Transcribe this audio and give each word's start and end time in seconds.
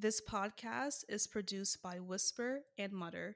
This 0.00 0.20
podcast 0.20 1.02
is 1.08 1.26
produced 1.26 1.82
by 1.82 1.98
Whisper 1.98 2.60
and 2.78 2.92
Mutter. 2.92 3.34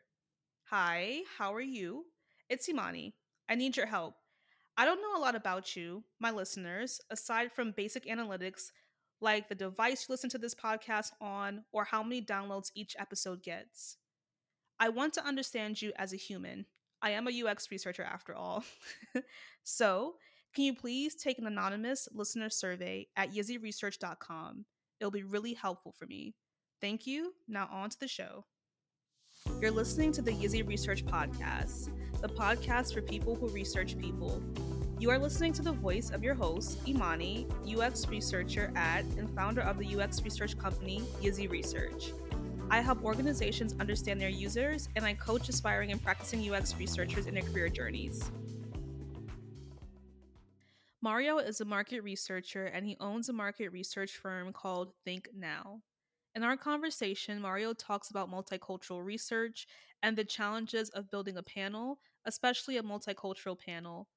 Hi, 0.67 1.23
how 1.37 1.53
are 1.55 1.61
you? 1.61 2.05
It's 2.49 2.69
Imani. 2.69 3.17
I 3.49 3.57
need 3.57 3.77
your 3.77 3.87
help. 3.87 4.15
I 4.77 4.85
don't 4.85 5.03
know 5.03 5.17
a 5.17 5.21
lot 5.21 5.35
about 5.35 5.75
you, 5.75 6.05
my 6.21 6.31
listeners, 6.31 7.01
aside 7.11 7.51
from 7.51 7.73
basic 7.73 8.07
analytics 8.07 8.71
like 9.21 9.49
the 9.49 9.57
device 9.57 10.07
you 10.07 10.13
listen 10.13 10.31
to 10.31 10.39
this 10.39 10.55
podcast 10.55 11.11
on 11.21 11.65
or 11.73 11.83
how 11.83 12.01
many 12.01 12.23
downloads 12.23 12.71
each 12.77 12.95
episode 12.97 13.43
gets. 13.43 13.97
I 14.79 14.89
want 14.91 15.15
to 15.15 15.27
understand 15.27 15.83
you 15.83 15.93
as 15.97 16.13
a 16.13 16.17
human. 16.17 16.67
I 17.03 17.11
am 17.11 17.27
a 17.27 17.45
UX 17.45 17.73
researcher 17.73 18.05
after 18.05 18.37
all. 18.37 18.63
so, 19.65 20.15
can 20.55 20.63
you 20.63 20.77
please 20.77 21.17
take 21.17 21.41
an 21.41 21.49
anonymous 21.49 22.09
listener 22.13 22.51
survey 22.51 23.09
at 23.17 23.35
yizzyresearch.com? 23.35 24.65
It'll 25.01 25.11
be 25.11 25.25
really 25.25 25.55
helpful 25.55 25.91
for 25.91 26.07
me. 26.07 26.37
Thank 26.83 27.07
you. 27.07 27.33
Now, 27.47 27.69
on 27.73 27.91
to 27.91 28.01
the 28.01 28.09
show. 28.09 28.45
You're 29.61 29.71
listening 29.71 30.11
to 30.13 30.23
the 30.23 30.33
Yizzy 30.33 30.67
Research 30.67 31.07
Podcast, 31.07 31.91
the 32.21 32.29
podcast 32.29 32.93
for 32.93 33.01
people 33.01 33.37
who 33.37 33.47
research 33.49 33.97
people. 33.97 34.43
You 34.99 35.11
are 35.11 35.19
listening 35.19 35.53
to 35.55 35.63
the 35.63 35.71
voice 35.71 36.11
of 36.11 36.25
your 36.25 36.35
host, 36.35 36.79
Imani, 36.89 37.47
UX 37.65 38.09
researcher 38.09 38.73
at 38.75 39.05
and 39.17 39.31
founder 39.31 39.61
of 39.61 39.79
the 39.79 39.97
UX 39.97 40.23
research 40.23 40.59
company, 40.59 41.03
Yizzy 41.23 41.49
Research. 41.49 42.13
I 42.69 42.81
help 42.81 43.05
organizations 43.05 43.77
understand 43.79 44.21
their 44.21 44.29
users, 44.29 44.89
and 44.97 45.05
I 45.05 45.15
coach 45.15 45.49
aspiring 45.49 45.93
and 45.93 46.03
practicing 46.03 46.53
UX 46.53 46.77
researchers 46.77 47.27
in 47.27 47.35
their 47.35 47.45
career 47.45 47.69
journeys. 47.69 48.29
Mario 51.01 51.39
is 51.39 51.61
a 51.61 51.65
market 51.65 52.01
researcher 52.03 52.67
and 52.67 52.85
he 52.87 52.97
owns 52.99 53.29
a 53.29 53.33
market 53.33 53.71
research 53.71 54.17
firm 54.17 54.53
called 54.53 54.93
ThinkNow. 55.07 55.81
In 56.35 56.43
our 56.43 56.57
conversation, 56.57 57.41
Mario 57.41 57.75
talks 57.75 58.09
about 58.09 58.31
multicultural 58.31 59.05
research 59.05 59.67
and 60.03 60.17
the 60.17 60.25
challenges 60.25 60.89
of 60.91 61.11
building 61.11 61.37
a 61.37 61.43
panel, 61.43 62.01
especially 62.25 62.79
a 62.79 62.83
multicultural 62.83 63.59
panel. 63.59 64.09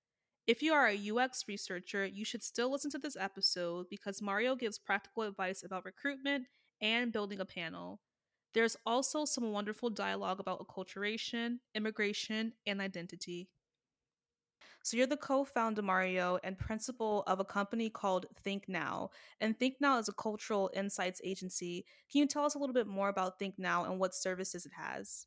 If 0.48 0.62
you 0.62 0.74
are 0.74 0.88
a 0.88 1.12
UX 1.12 1.46
researcher, 1.48 2.06
you 2.06 2.24
should 2.24 2.44
still 2.44 2.72
listen 2.72 2.92
to 2.92 3.00
this 3.00 3.18
episode 3.18 3.88
because 3.90 4.22
Mario 4.22 4.56
gives 4.56 4.80
practical 4.80 5.24
advice 5.24 5.64
about 5.64 5.86
recruitment 5.86 6.46
and 6.82 7.12
building 7.12 7.40
a 7.40 7.46
panel. 7.46 8.00
There's 8.54 8.78
also 8.86 9.26
some 9.26 9.52
wonderful 9.52 9.90
dialogue 9.90 10.40
about 10.40 10.66
acculturation, 10.66 11.58
immigration, 11.74 12.54
and 12.66 12.80
identity. 12.80 13.50
So 14.86 14.98
you're 14.98 15.08
the 15.08 15.18
co-founder, 15.18 15.82
Mario, 15.82 16.38
and 16.44 16.60
principal 16.60 17.24
of 17.26 17.40
a 17.40 17.44
company 17.44 17.90
called 17.90 18.28
ThinkNow. 18.46 19.10
And 19.42 19.58
ThinkNow 19.58 20.00
is 20.00 20.10
a 20.10 20.14
cultural 20.14 20.70
insights 20.76 21.20
agency. 21.24 21.88
Can 22.12 22.20
you 22.20 22.28
tell 22.28 22.46
us 22.46 22.54
a 22.54 22.60
little 22.60 22.76
bit 22.76 22.86
more 22.86 23.10
about 23.10 23.40
ThinkNow 23.40 23.90
and 23.90 24.00
what 24.00 24.14
services 24.14 24.64
it 24.64 24.74
has? 24.78 25.26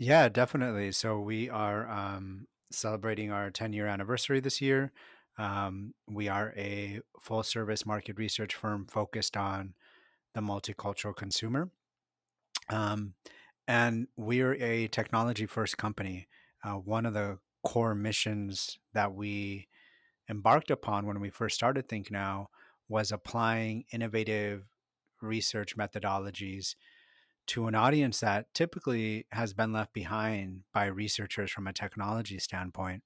Yeah, 0.00 0.28
definitely. 0.28 0.90
So 0.90 1.20
we 1.20 1.48
are 1.48 1.88
um, 1.88 2.48
celebrating 2.72 3.30
our 3.30 3.52
10 3.52 3.72
year 3.72 3.86
anniversary 3.86 4.40
this 4.40 4.60
year. 4.60 4.90
Um, 5.38 5.94
we 6.08 6.26
are 6.26 6.52
a 6.56 6.98
full 7.20 7.44
service 7.44 7.86
market 7.86 8.18
research 8.18 8.56
firm 8.56 8.88
focused 8.90 9.36
on 9.36 9.74
the 10.34 10.40
multicultural 10.40 11.14
consumer. 11.14 11.70
Um, 12.68 13.14
and 13.68 14.08
we're 14.16 14.54
a 14.54 14.88
technology 14.88 15.46
first 15.46 15.78
company. 15.78 16.26
Uh, 16.64 16.72
one 16.72 17.06
of 17.06 17.14
the 17.14 17.38
core 17.62 17.94
missions 17.94 18.78
that 18.94 19.14
we 19.14 19.68
embarked 20.28 20.70
upon 20.70 21.06
when 21.06 21.20
we 21.20 21.30
first 21.30 21.54
started 21.54 21.88
ThinkNow 21.88 22.46
was 22.88 23.12
applying 23.12 23.84
innovative 23.92 24.64
research 25.20 25.76
methodologies 25.76 26.74
to 27.46 27.66
an 27.66 27.74
audience 27.74 28.20
that 28.20 28.52
typically 28.54 29.26
has 29.32 29.52
been 29.52 29.72
left 29.72 29.92
behind 29.92 30.60
by 30.72 30.86
researchers 30.86 31.50
from 31.50 31.66
a 31.66 31.72
technology 31.72 32.38
standpoint. 32.38 33.02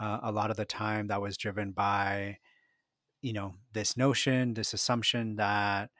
Uh, 0.00 0.18
a 0.22 0.32
lot 0.32 0.50
of 0.50 0.56
the 0.56 0.64
time, 0.64 1.08
that 1.08 1.20
was 1.20 1.36
driven 1.36 1.72
by, 1.72 2.38
you 3.20 3.32
know, 3.32 3.54
this 3.72 3.96
notion, 3.96 4.54
this 4.54 4.72
assumption 4.72 5.36
that, 5.36 5.90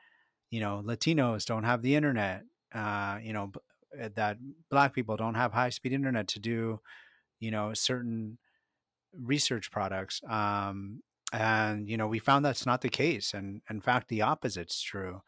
you 0.50 0.60
know, 0.60 0.82
Latinos 0.84 1.44
don't 1.44 1.64
have 1.64 1.82
the 1.82 1.94
internet, 1.94 2.44
uh, 2.74 3.18
you 3.22 3.32
know, 3.32 3.48
b- 3.48 3.60
that 4.14 4.38
Black 4.70 4.94
people 4.94 5.16
don't 5.16 5.34
have 5.34 5.52
high 5.52 5.70
speed 5.70 5.92
internet 5.92 6.28
to 6.28 6.40
do 6.40 6.80
you 7.42 7.50
know 7.50 7.74
certain 7.74 8.38
research 9.12 9.70
products 9.70 10.20
um, 10.30 11.02
and 11.32 11.88
you 11.88 11.96
know 11.96 12.06
we 12.06 12.18
found 12.18 12.44
that's 12.44 12.66
not 12.66 12.80
the 12.80 12.88
case 12.88 13.34
and 13.34 13.60
in 13.68 13.80
fact 13.80 14.08
the 14.08 14.22
opposite's 14.22 14.80
true. 14.80 15.20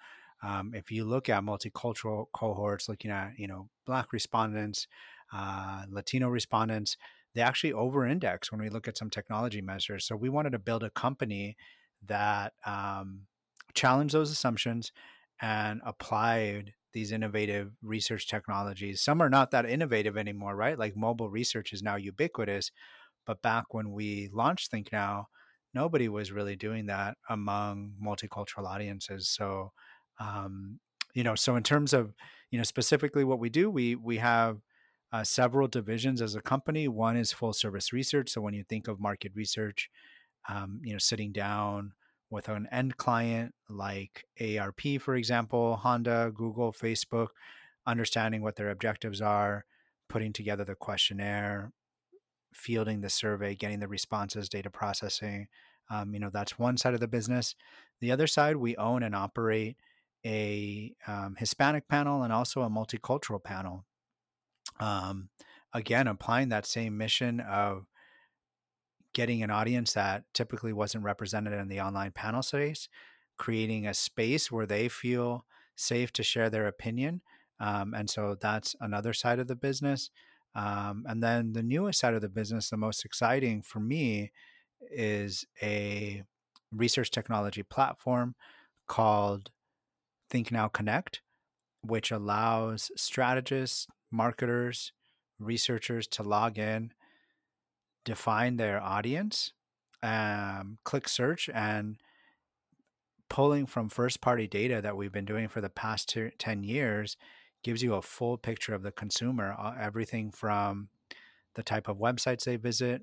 Um, 0.43 0.73
if 0.75 0.91
you 0.91 1.05
look 1.05 1.31
at 1.31 1.43
multicultural 1.43 2.27
cohorts 2.35 2.89
looking 2.89 3.11
at 3.11 3.33
you 3.39 3.49
know 3.49 3.69
black 3.87 4.13
respondents 4.13 4.87
uh, 5.33 5.85
latino 5.91 6.29
respondents 6.29 6.97
they 7.35 7.41
actually 7.43 7.73
over 7.73 8.07
index 8.07 8.53
when 8.53 8.61
we 8.61 8.69
look 8.69 8.87
at 8.89 8.97
some 8.97 9.11
technology 9.11 9.61
measures. 9.61 10.07
So 10.07 10.17
we 10.17 10.29
wanted 10.29 10.51
to 10.51 10.59
build 10.59 10.85
a 10.85 10.91
company 10.91 11.57
that 12.07 12.53
um, 12.65 13.23
challenged 13.75 14.15
those 14.15 14.31
assumptions 14.31 14.93
and 15.41 15.81
applied 15.85 16.75
these 16.95 17.13
innovative 17.13 17.73
research 17.83 18.29
technologies. 18.29 19.03
Some 19.03 19.21
are 19.21 19.29
not 19.29 19.51
that 19.51 19.69
innovative 19.69 20.17
anymore, 20.17 20.57
right? 20.57 20.79
Like 20.79 20.97
mobile 20.97 21.29
research 21.29 21.73
is 21.73 21.83
now 21.83 21.97
ubiquitous. 21.97 22.71
But 23.27 23.43
back 23.43 23.75
when 23.75 23.93
we 23.93 24.31
launched 24.33 24.73
ThinkNow, 24.73 25.25
nobody 25.75 26.09
was 26.09 26.33
really 26.33 26.57
doing 26.57 26.87
that 26.87 27.17
among 27.29 27.95
multicultural 28.03 28.67
audiences. 28.67 29.29
So, 29.29 29.73
um, 30.21 30.79
you 31.15 31.25
know, 31.25 31.35
so 31.35 31.57
in 31.57 31.63
terms 31.63 31.93
of, 31.93 32.15
you 32.51 32.59
know, 32.59 32.65
specifically 32.65 33.25
what 33.25 33.41
we 33.41 33.49
do, 33.49 33.71
we 33.71 33.97
we 33.97 34.19
have 34.19 34.59
uh, 35.13 35.25
several 35.25 35.69
divisions 35.69 36.23
as 36.23 36.35
a 36.35 36.43
company. 36.43 36.89
One 36.89 37.17
is 37.17 37.33
full 37.33 37.53
service 37.53 37.93
research. 37.93 38.31
So 38.31 38.41
when 38.41 38.55
you 38.55 38.65
think 38.65 38.89
of 38.89 39.01
market 39.01 39.33
research, 39.35 39.91
um, 40.49 40.81
you 40.85 40.93
know, 40.93 40.99
sitting 40.99 41.33
down 41.33 41.93
with 42.35 42.49
an 42.49 42.69
end 42.73 42.97
client 42.97 43.55
like 43.71 44.25
AARP, 44.41 45.01
for 45.01 45.15
example, 45.15 45.77
Honda, 45.77 46.33
Google, 46.35 46.73
Facebook, 46.73 47.29
understanding 47.87 48.43
what 48.43 48.57
their 48.57 48.71
objectives 48.71 49.23
are, 49.23 49.65
putting 50.09 50.33
together 50.33 50.65
the 50.65 50.75
questionnaire, 50.75 51.73
fielding 52.53 53.01
the 53.01 53.09
survey, 53.09 53.55
getting 53.55 53.79
the 53.79 53.89
responses, 53.89 54.49
data 54.49 54.69
processing. 54.69 55.47
Um, 55.91 56.13
you 56.13 56.21
know, 56.21 56.31
that's 56.33 56.59
one 56.59 56.77
side 56.77 56.95
of 56.95 57.01
the 57.01 57.09
business. 57.09 57.55
The 58.01 58.11
other 58.11 58.27
side, 58.27 58.57
we 58.57 58.77
own 58.77 59.03
and 59.03 59.15
operate 59.15 59.77
a 60.27 60.93
um, 61.07 61.37
Hispanic 61.39 61.89
panel 61.89 62.23
and 62.23 62.33
also 62.33 62.63
a 62.63 62.71
multicultural 62.71 63.43
panel. 63.43 63.85
Um, 64.81 65.29
again, 65.73 66.09
applying 66.09 66.49
that 66.49 66.67
same 66.67 66.97
mission 66.97 67.39
of 67.41 67.87
getting 69.15 69.43
an 69.43 69.51
audience 69.51 69.95
that 69.95 70.25
typically 70.35 70.73
wasn't 70.73 71.05
represented 71.05 71.53
in 71.55 71.69
the 71.69 71.81
online 71.81 72.13
panel 72.13 72.43
space, 72.43 72.89
creating 73.39 73.87
a 73.87 73.95
space 73.95 74.53
where 74.53 74.67
they 74.67 74.89
feel 74.89 75.47
safe 75.77 76.13
to 76.13 76.23
share 76.23 76.51
their 76.51 76.67
opinion. 76.67 77.23
Um, 77.61 77.95
and 77.95 78.11
so 78.11 78.37
that's 78.39 78.77
another 78.81 79.13
side 79.13 79.39
of 79.39 79.47
the 79.47 79.57
business. 79.57 80.11
Um, 80.55 81.05
and 81.09 81.23
then 81.23 81.53
the 81.53 81.63
newest 81.63 82.01
side 82.01 82.15
of 82.15 82.21
the 82.21 82.29
business, 82.29 82.71
the 82.71 82.77
most 82.77 83.05
exciting 83.05 83.63
for 83.63 83.81
me, 83.81 84.31
is 84.91 85.47
a 85.63 86.23
research 86.71 87.11
technology 87.11 87.63
platform 87.63 88.35
called 88.87 89.51
ThinkNow 90.31 90.73
Connect, 90.73 91.23
which 91.83 92.11
allows 92.11 92.91
strategists, 92.97 93.87
marketers, 94.11 94.93
researchers 95.39 96.07
to 96.09 96.23
log 96.23 96.59
in 96.59 96.93
define 98.05 98.57
their 98.57 98.81
audience, 98.83 99.53
um, 100.03 100.79
click 100.85 101.09
search, 101.09 101.49
and 101.53 101.97
pulling 103.29 103.67
from 103.67 103.89
first 103.89 104.21
party 104.21 104.47
data 104.47 104.81
that 104.81 104.97
we've 104.97 105.13
been 105.13 105.25
doing 105.25 105.49
for 105.49 105.61
the 105.61 105.71
past 105.71 106.09
two, 106.09 106.31
10 106.39 106.63
years 106.63 107.17
gives 107.65 107.83
you 107.83 107.95
a 107.95 108.03
full 108.03 108.37
picture 108.37 108.75
of 108.75 108.83
the 108.83 108.93
consumer, 108.93 109.57
uh, 109.59 109.73
everything 109.81 110.31
from 110.31 110.89
the 111.55 111.63
type 111.63 111.89
of 111.89 111.97
websites 111.97 112.45
they 112.45 112.57
visit, 112.57 113.03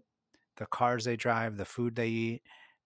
the 0.57 0.67
cars 0.67 1.03
they 1.03 1.15
drive, 1.15 1.57
the 1.57 1.65
food 1.65 1.95
they 1.95 2.07
eat. 2.07 2.41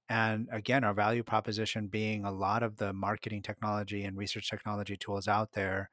And 0.07 0.48
again, 0.51 0.84
our 0.84 0.94
value 0.94 1.24
proposition 1.24 1.88
being 1.88 2.24
a 2.24 2.31
lot 2.31 2.63
of 2.63 2.78
the 2.78 2.94
marketing 2.94 3.42
technology 3.42 4.04
and 4.04 4.18
research 4.18 4.50
technology 4.50 4.95
tools 4.95 5.28
out 5.28 5.51
there. 5.54 5.89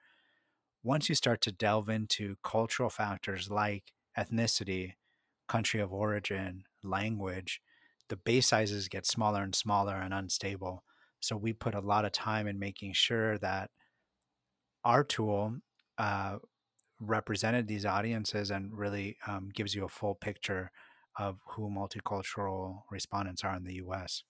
Once 0.85 1.09
you 1.09 1.15
start 1.15 1.41
to 1.41 1.53
delve 1.53 1.89
into 1.89 2.37
cultural 2.45 2.91
factors 2.91 3.51
like 3.51 3.93
ethnicity, 4.19 4.95
country 5.53 5.81
of 5.81 5.93
origin, 5.93 6.65
language, 6.83 7.61
the 8.09 8.17
base 8.17 8.49
sizes 8.49 8.89
get 8.89 9.05
smaller 9.07 9.43
and 9.43 9.55
smaller 9.55 9.97
and 9.97 10.15
unstable. 10.15 10.83
So 11.21 11.37
we 11.37 11.53
put 11.53 11.75
a 11.75 11.81
lot 11.81 12.07
of 12.07 12.13
time 12.13 12.47
in 12.47 12.59
making 12.59 12.95
sure 12.95 13.37
that 13.39 13.71
our 14.83 15.05
tool 15.05 15.59
uh, 15.99 16.37
represented 16.99 17.69
these 17.69 17.85
audiences 17.85 18.51
and 18.51 18.73
really 18.73 19.19
um, 19.27 19.51
gives 19.53 19.75
you 19.75 19.85
a 19.85 19.91
full 19.91 20.15
picture 20.15 20.71
of 21.19 21.37
who 21.51 21.69
multicultural 21.69 22.81
respondents 22.91 23.45
are 23.45 23.55
in 23.55 23.65
the 23.65 23.75
US. 23.85 24.25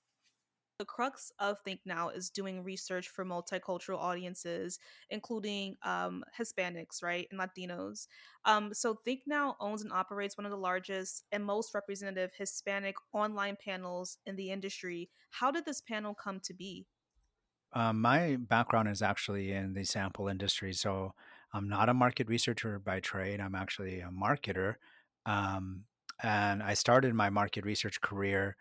The 0.78 0.84
crux 0.84 1.30
of 1.38 1.58
ThinkNow 1.64 2.16
is 2.16 2.30
doing 2.30 2.64
research 2.64 3.08
for 3.08 3.24
multicultural 3.24 3.98
audiences, 3.98 4.78
including 5.10 5.76
um, 5.84 6.24
Hispanics, 6.38 7.02
right, 7.02 7.28
and 7.30 7.40
Latinos. 7.40 8.06
Um, 8.44 8.74
so 8.74 8.98
ThinkNow 9.06 9.54
owns 9.60 9.82
and 9.82 9.92
operates 9.92 10.36
one 10.36 10.44
of 10.44 10.50
the 10.50 10.58
largest 10.58 11.24
and 11.30 11.44
most 11.44 11.74
representative 11.74 12.32
Hispanic 12.36 12.96
online 13.12 13.56
panels 13.64 14.18
in 14.26 14.36
the 14.36 14.50
industry. 14.50 15.10
How 15.30 15.50
did 15.50 15.66
this 15.66 15.80
panel 15.80 16.14
come 16.14 16.40
to 16.40 16.54
be? 16.54 16.86
Um, 17.74 18.00
my 18.00 18.36
background 18.36 18.88
is 18.88 19.02
actually 19.02 19.52
in 19.52 19.74
the 19.74 19.84
sample 19.84 20.28
industry, 20.28 20.72
so 20.72 21.14
I'm 21.52 21.68
not 21.68 21.88
a 21.88 21.94
market 21.94 22.28
researcher 22.28 22.78
by 22.78 23.00
trade. 23.00 23.40
I'm 23.40 23.54
actually 23.54 24.00
a 24.00 24.10
marketer, 24.10 24.74
um, 25.26 25.84
and 26.22 26.62
I 26.62 26.74
started 26.74 27.14
my 27.14 27.30
market 27.30 27.64
research 27.64 28.00
career 28.00 28.56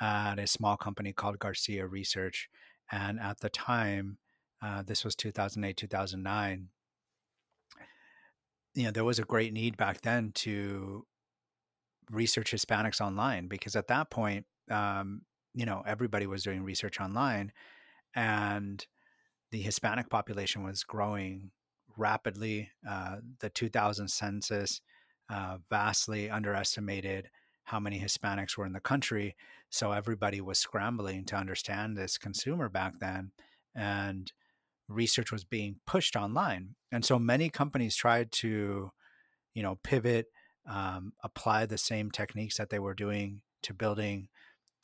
at 0.00 0.38
a 0.38 0.46
small 0.46 0.76
company 0.76 1.12
called 1.12 1.38
Garcia 1.38 1.86
Research. 1.86 2.48
And 2.90 3.20
at 3.20 3.40
the 3.40 3.48
time, 3.48 4.18
uh, 4.62 4.82
this 4.82 5.04
was 5.04 5.14
2008, 5.14 5.76
2009, 5.76 6.68
you 8.74 8.84
know, 8.84 8.90
there 8.90 9.04
was 9.04 9.18
a 9.18 9.24
great 9.24 9.52
need 9.52 9.76
back 9.76 10.00
then 10.00 10.32
to 10.32 11.06
research 12.10 12.52
Hispanics 12.52 13.00
online 13.00 13.46
because 13.46 13.76
at 13.76 13.88
that 13.88 14.10
point, 14.10 14.46
um, 14.70 15.22
you 15.54 15.64
know, 15.64 15.82
everybody 15.86 16.26
was 16.26 16.42
doing 16.42 16.62
research 16.62 17.00
online 17.00 17.52
and 18.14 18.84
the 19.52 19.62
Hispanic 19.62 20.10
population 20.10 20.64
was 20.64 20.82
growing 20.82 21.50
rapidly. 21.96 22.70
Uh, 22.88 23.16
the 23.40 23.50
2000 23.50 24.08
census 24.08 24.80
uh, 25.30 25.58
vastly 25.70 26.28
underestimated 26.28 27.30
how 27.64 27.80
many 27.80 28.00
Hispanics 28.00 28.56
were 28.56 28.66
in 28.66 28.72
the 28.72 28.80
country. 28.80 29.36
So 29.70 29.92
everybody 29.92 30.40
was 30.40 30.58
scrambling 30.58 31.24
to 31.26 31.36
understand 31.36 31.96
this 31.96 32.18
consumer 32.18 32.68
back 32.68 32.98
then. 33.00 33.32
And 33.74 34.30
research 34.88 35.32
was 35.32 35.44
being 35.44 35.76
pushed 35.86 36.16
online. 36.16 36.76
And 36.92 37.04
so 37.04 37.18
many 37.18 37.48
companies 37.48 37.96
tried 37.96 38.30
to, 38.32 38.90
you 39.54 39.62
know, 39.62 39.78
pivot, 39.82 40.26
um, 40.68 41.12
apply 41.22 41.66
the 41.66 41.78
same 41.78 42.10
techniques 42.10 42.56
that 42.58 42.70
they 42.70 42.78
were 42.78 42.94
doing 42.94 43.40
to 43.62 43.74
building 43.74 44.28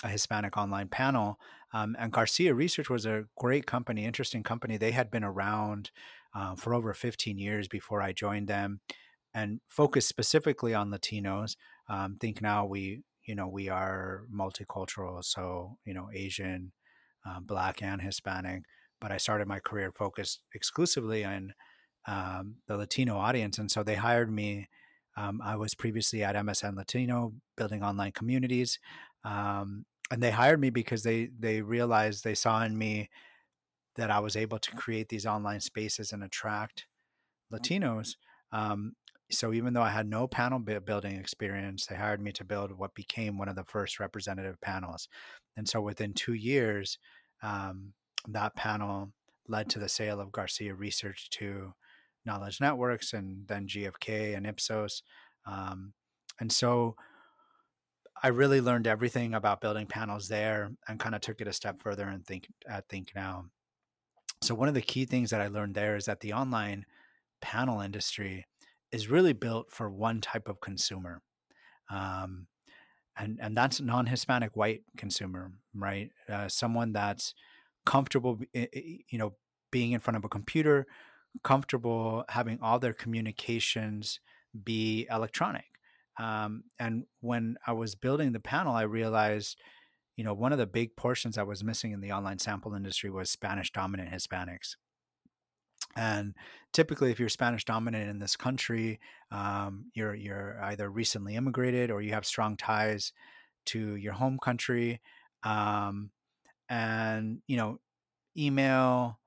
a 0.02 0.08
Hispanic 0.08 0.56
online 0.56 0.88
panel. 0.88 1.38
Um, 1.72 1.96
and 1.98 2.12
Garcia 2.12 2.54
Research 2.54 2.88
was 2.88 3.06
a 3.06 3.26
great 3.36 3.66
company, 3.66 4.04
interesting 4.04 4.42
company. 4.42 4.76
They 4.76 4.92
had 4.92 5.10
been 5.10 5.24
around 5.24 5.90
uh, 6.34 6.54
for 6.54 6.74
over 6.74 6.94
15 6.94 7.38
years 7.38 7.68
before 7.68 8.00
I 8.02 8.12
joined 8.12 8.48
them 8.48 8.80
and 9.34 9.60
focused 9.68 10.08
specifically 10.08 10.74
on 10.74 10.90
Latinos. 10.90 11.56
Um, 11.90 12.16
ThinkNow 12.20 12.68
we, 12.68 13.02
you 13.26 13.34
know, 13.34 13.48
we 13.48 13.68
are 13.68 14.22
multicultural, 14.32 15.24
so 15.24 15.76
you 15.84 15.92
know, 15.92 16.08
Asian, 16.14 16.72
uh, 17.26 17.40
Black, 17.40 17.82
and 17.82 18.00
Hispanic. 18.00 18.62
But 19.00 19.12
I 19.12 19.16
started 19.16 19.48
my 19.48 19.58
career 19.58 19.92
focused 19.94 20.40
exclusively 20.54 21.24
on 21.24 21.54
um, 22.06 22.56
the 22.68 22.76
Latino 22.76 23.16
audience, 23.16 23.58
and 23.58 23.70
so 23.70 23.82
they 23.82 23.96
hired 23.96 24.30
me. 24.30 24.68
Um, 25.16 25.40
I 25.44 25.56
was 25.56 25.74
previously 25.74 26.22
at 26.22 26.36
MSN 26.36 26.76
Latino, 26.76 27.34
building 27.56 27.82
online 27.82 28.12
communities, 28.12 28.78
um, 29.24 29.84
and 30.10 30.22
they 30.22 30.30
hired 30.30 30.60
me 30.60 30.70
because 30.70 31.02
they 31.02 31.30
they 31.38 31.60
realized 31.60 32.22
they 32.22 32.34
saw 32.34 32.62
in 32.62 32.78
me 32.78 33.10
that 33.96 34.10
I 34.10 34.20
was 34.20 34.36
able 34.36 34.58
to 34.60 34.70
create 34.76 35.08
these 35.08 35.26
online 35.26 35.60
spaces 35.60 36.12
and 36.12 36.22
attract 36.22 36.86
Latinos. 37.52 38.14
So 39.30 39.52
even 39.52 39.72
though 39.72 39.82
I 39.82 39.90
had 39.90 40.08
no 40.08 40.26
panel 40.26 40.58
building 40.58 41.16
experience, 41.16 41.86
they 41.86 41.94
hired 41.94 42.20
me 42.20 42.32
to 42.32 42.44
build 42.44 42.72
what 42.72 42.94
became 42.94 43.38
one 43.38 43.48
of 43.48 43.56
the 43.56 43.64
first 43.64 44.00
representative 44.00 44.60
panels. 44.60 45.08
And 45.56 45.68
so 45.68 45.80
within 45.80 46.14
two 46.14 46.34
years, 46.34 46.98
um, 47.42 47.92
that 48.28 48.56
panel 48.56 49.12
led 49.48 49.68
to 49.70 49.78
the 49.78 49.88
sale 49.88 50.20
of 50.20 50.32
Garcia 50.32 50.74
Research 50.74 51.30
to 51.30 51.74
Knowledge 52.24 52.60
Networks 52.60 53.12
and 53.12 53.46
then 53.46 53.66
GfK 53.66 54.36
and 54.36 54.46
Ipsos. 54.46 55.02
Um, 55.46 55.92
and 56.38 56.52
so 56.52 56.96
I 58.22 58.28
really 58.28 58.60
learned 58.60 58.86
everything 58.86 59.34
about 59.34 59.60
building 59.60 59.86
panels 59.86 60.28
there 60.28 60.72
and 60.86 61.00
kind 61.00 61.14
of 61.14 61.20
took 61.20 61.40
it 61.40 61.48
a 61.48 61.52
step 61.52 61.80
further 61.80 62.06
and 62.06 62.24
think 62.24 62.48
at 62.68 62.88
ThinkNow. 62.88 63.46
So 64.42 64.54
one 64.54 64.68
of 64.68 64.74
the 64.74 64.82
key 64.82 65.04
things 65.04 65.30
that 65.30 65.40
I 65.40 65.48
learned 65.48 65.74
there 65.74 65.96
is 65.96 66.04
that 66.06 66.20
the 66.20 66.32
online 66.32 66.84
panel 67.40 67.80
industry 67.80 68.46
is 68.92 69.08
really 69.08 69.32
built 69.32 69.70
for 69.70 69.90
one 69.90 70.20
type 70.20 70.48
of 70.48 70.60
consumer. 70.60 71.22
Um, 71.90 72.46
and, 73.16 73.38
and 73.40 73.56
that's 73.56 73.80
non-Hispanic 73.80 74.56
white 74.56 74.82
consumer, 74.96 75.52
right? 75.74 76.10
Uh, 76.28 76.48
someone 76.48 76.92
that's 76.92 77.34
comfortable, 77.84 78.40
you 78.52 79.18
know, 79.18 79.34
being 79.70 79.92
in 79.92 80.00
front 80.00 80.16
of 80.16 80.24
a 80.24 80.28
computer, 80.28 80.86
comfortable 81.44 82.24
having 82.28 82.58
all 82.62 82.78
their 82.78 82.92
communications 82.92 84.20
be 84.64 85.06
electronic. 85.10 85.66
Um, 86.18 86.64
and 86.78 87.04
when 87.20 87.56
I 87.66 87.72
was 87.72 87.94
building 87.94 88.32
the 88.32 88.40
panel, 88.40 88.74
I 88.74 88.82
realized, 88.82 89.56
you 90.16 90.24
know, 90.24 90.34
one 90.34 90.52
of 90.52 90.58
the 90.58 90.66
big 90.66 90.96
portions 90.96 91.36
that 91.36 91.46
was 91.46 91.64
missing 91.64 91.92
in 91.92 92.00
the 92.00 92.12
online 92.12 92.38
sample 92.38 92.74
industry 92.74 93.10
was 93.10 93.30
Spanish 93.30 93.70
dominant 93.72 94.10
Hispanics. 94.10 94.76
And 95.96 96.34
typically, 96.72 97.10
if 97.10 97.18
you're 97.20 97.28
Spanish 97.28 97.64
dominant 97.64 98.08
in 98.10 98.18
this 98.18 98.36
country, 98.36 99.00
um, 99.30 99.90
you're 99.94 100.14
you're 100.14 100.58
either 100.62 100.90
recently 100.90 101.34
immigrated 101.36 101.90
or 101.90 102.00
you 102.02 102.12
have 102.12 102.26
strong 102.26 102.56
ties 102.56 103.12
to 103.66 103.96
your 103.96 104.12
home 104.14 104.38
country, 104.38 105.00
um, 105.42 106.10
and 106.68 107.42
you 107.48 107.56
know, 107.56 107.80
email 108.36 109.20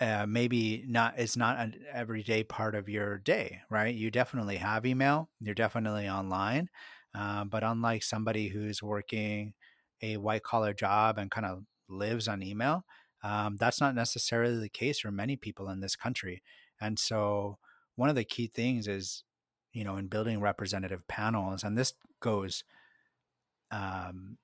uh, 0.00 0.24
maybe 0.26 0.84
not 0.88 1.14
it's 1.18 1.36
not 1.36 1.58
an 1.58 1.74
everyday 1.92 2.42
part 2.42 2.74
of 2.74 2.88
your 2.88 3.18
day, 3.18 3.60
right? 3.70 3.94
You 3.94 4.10
definitely 4.10 4.56
have 4.56 4.86
email, 4.86 5.28
you're 5.40 5.54
definitely 5.54 6.08
online, 6.08 6.70
uh, 7.14 7.44
but 7.44 7.62
unlike 7.64 8.02
somebody 8.02 8.48
who's 8.48 8.82
working 8.82 9.54
a 10.02 10.16
white 10.16 10.42
collar 10.42 10.72
job 10.72 11.18
and 11.18 11.30
kind 11.30 11.46
of 11.46 11.64
lives 11.88 12.28
on 12.28 12.42
email, 12.42 12.84
um, 13.22 13.56
that's 13.58 13.80
not 13.80 13.94
necessarily 13.94 14.58
the 14.58 14.68
case 14.68 15.00
for 15.00 15.10
many 15.10 15.36
people 15.36 15.68
in 15.68 15.80
this 15.80 15.96
country. 15.96 16.42
And 16.80 16.98
so, 16.98 17.58
one 17.96 18.08
of 18.08 18.16
the 18.16 18.24
key 18.24 18.46
things 18.46 18.88
is, 18.88 19.24
you 19.72 19.84
know, 19.84 19.96
in 19.96 20.06
building 20.06 20.40
representative 20.40 21.06
panels, 21.06 21.62
and 21.62 21.76
this 21.76 21.92
goes, 22.20 22.64
um, 23.70 24.38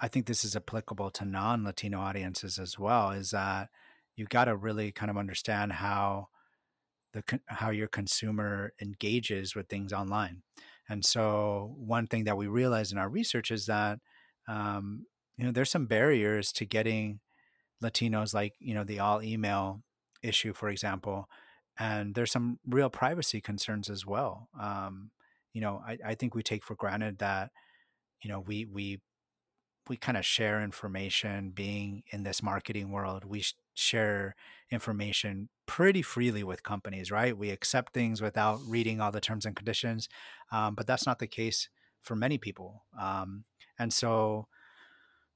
I 0.00 0.08
think 0.08 0.26
this 0.26 0.44
is 0.44 0.56
applicable 0.56 1.10
to 1.12 1.24
non 1.24 1.64
Latino 1.64 2.00
audiences 2.00 2.58
as 2.58 2.78
well, 2.78 3.10
is 3.10 3.30
that 3.30 3.68
you 4.16 4.26
got 4.26 4.46
to 4.46 4.56
really 4.56 4.90
kind 4.92 5.10
of 5.10 5.16
understand 5.16 5.72
how 5.72 6.28
the 7.12 7.22
how 7.46 7.70
your 7.70 7.88
consumer 7.88 8.72
engages 8.80 9.54
with 9.54 9.68
things 9.68 9.92
online. 9.92 10.42
And 10.88 11.04
so, 11.04 11.74
one 11.78 12.06
thing 12.06 12.24
that 12.24 12.36
we 12.36 12.48
realized 12.48 12.92
in 12.92 12.98
our 12.98 13.08
research 13.08 13.50
is 13.50 13.66
that, 13.66 14.00
um, 14.48 15.06
you 15.36 15.44
know, 15.44 15.52
there's 15.52 15.70
some 15.70 15.86
barriers 15.86 16.52
to 16.52 16.64
getting 16.64 17.20
Latinos, 17.82 18.34
like 18.34 18.54
you 18.58 18.74
know 18.74 18.84
the 18.84 19.00
all 19.00 19.22
email 19.22 19.82
issue, 20.22 20.52
for 20.52 20.68
example, 20.68 21.28
and 21.78 22.14
there's 22.14 22.32
some 22.32 22.58
real 22.66 22.90
privacy 22.90 23.40
concerns 23.40 23.90
as 23.90 24.06
well. 24.06 24.48
Um, 24.60 25.10
you 25.52 25.60
know, 25.60 25.82
I, 25.86 25.98
I 26.06 26.14
think 26.14 26.34
we 26.34 26.42
take 26.42 26.64
for 26.64 26.74
granted 26.74 27.18
that 27.18 27.50
you 28.22 28.30
know 28.30 28.40
we 28.40 28.64
we 28.64 29.00
we 29.88 29.96
kind 29.96 30.16
of 30.16 30.24
share 30.24 30.62
information 30.62 31.50
being 31.50 32.04
in 32.12 32.22
this 32.22 32.42
marketing 32.42 32.90
world. 32.90 33.24
We 33.24 33.44
share 33.74 34.36
information 34.70 35.48
pretty 35.66 36.02
freely 36.02 36.44
with 36.44 36.62
companies 36.62 37.10
right? 37.10 37.36
We 37.36 37.50
accept 37.50 37.94
things 37.94 38.20
without 38.20 38.60
reading 38.66 39.00
all 39.00 39.10
the 39.10 39.20
terms 39.20 39.46
and 39.46 39.56
conditions 39.56 40.08
um, 40.52 40.74
but 40.74 40.86
that's 40.86 41.06
not 41.06 41.18
the 41.18 41.26
case 41.26 41.68
for 42.02 42.14
many 42.14 42.38
people. 42.38 42.84
Um, 43.00 43.44
and 43.78 43.92
so 43.92 44.46